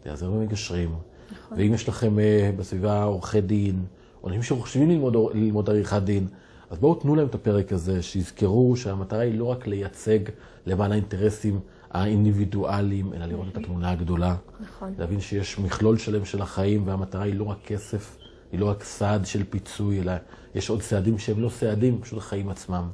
[0.04, 0.94] תיעזר במגשרים.
[1.32, 1.58] נכון.
[1.58, 3.84] ואם יש לכם אה, בסביבה עורכי דין,
[4.22, 6.26] או אנשים שחושבים ללמוד, ללמוד עריכת דין,
[6.70, 10.18] אז בואו תנו להם את הפרק הזה, שיזכרו שהמטרה היא לא רק לייצג
[10.66, 14.36] למען האינטרסים האינדיבידואליים, אלא לראות את התמונה הגדולה.
[14.60, 14.94] נכון.
[14.98, 18.16] להבין שיש מכלול שלם של החיים, והמטרה היא לא רק כסף,
[18.52, 20.12] היא לא רק סעד של פיצוי, אלא
[20.54, 22.88] יש עוד סעדים שהם לא סעדים, פשוט החיים עצמם.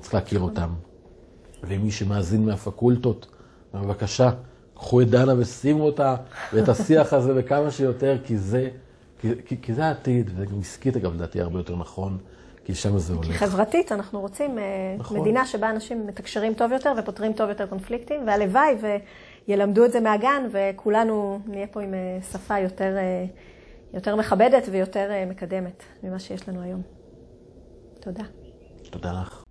[0.00, 0.70] צריך להכיר אותם.
[1.62, 3.26] ומי שמאזין מהפקולטות,
[3.74, 4.30] בבקשה,
[4.80, 6.16] קחו את דנה ושימו אותה,
[6.52, 8.68] ואת השיח הזה וכמה שיותר, כי זה,
[9.20, 12.18] כי, כי, כי זה העתיד, וגם עסקית אגב, לדעתי הרבה יותר נכון,
[12.64, 13.30] כי שם זה הולך.
[13.30, 14.64] חברתית, אנחנו רוצים אה,
[14.98, 15.20] נכון.
[15.20, 18.76] מדינה שבה אנשים מתקשרים טוב יותר ופותרים טוב יותר קונפליקטים, והלוואי
[19.48, 23.24] וילמדו את זה מהגן, וכולנו נהיה פה עם אה, שפה יותר, אה,
[23.94, 26.82] יותר מכבדת ויותר מקדמת ממה שיש לנו היום.
[28.00, 28.24] תודה.
[28.90, 29.42] תודה לך.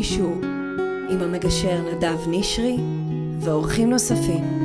[0.00, 0.36] גישור,
[1.10, 2.76] עם המגשר נדב נשרי
[3.40, 4.59] ואורחים נוספים.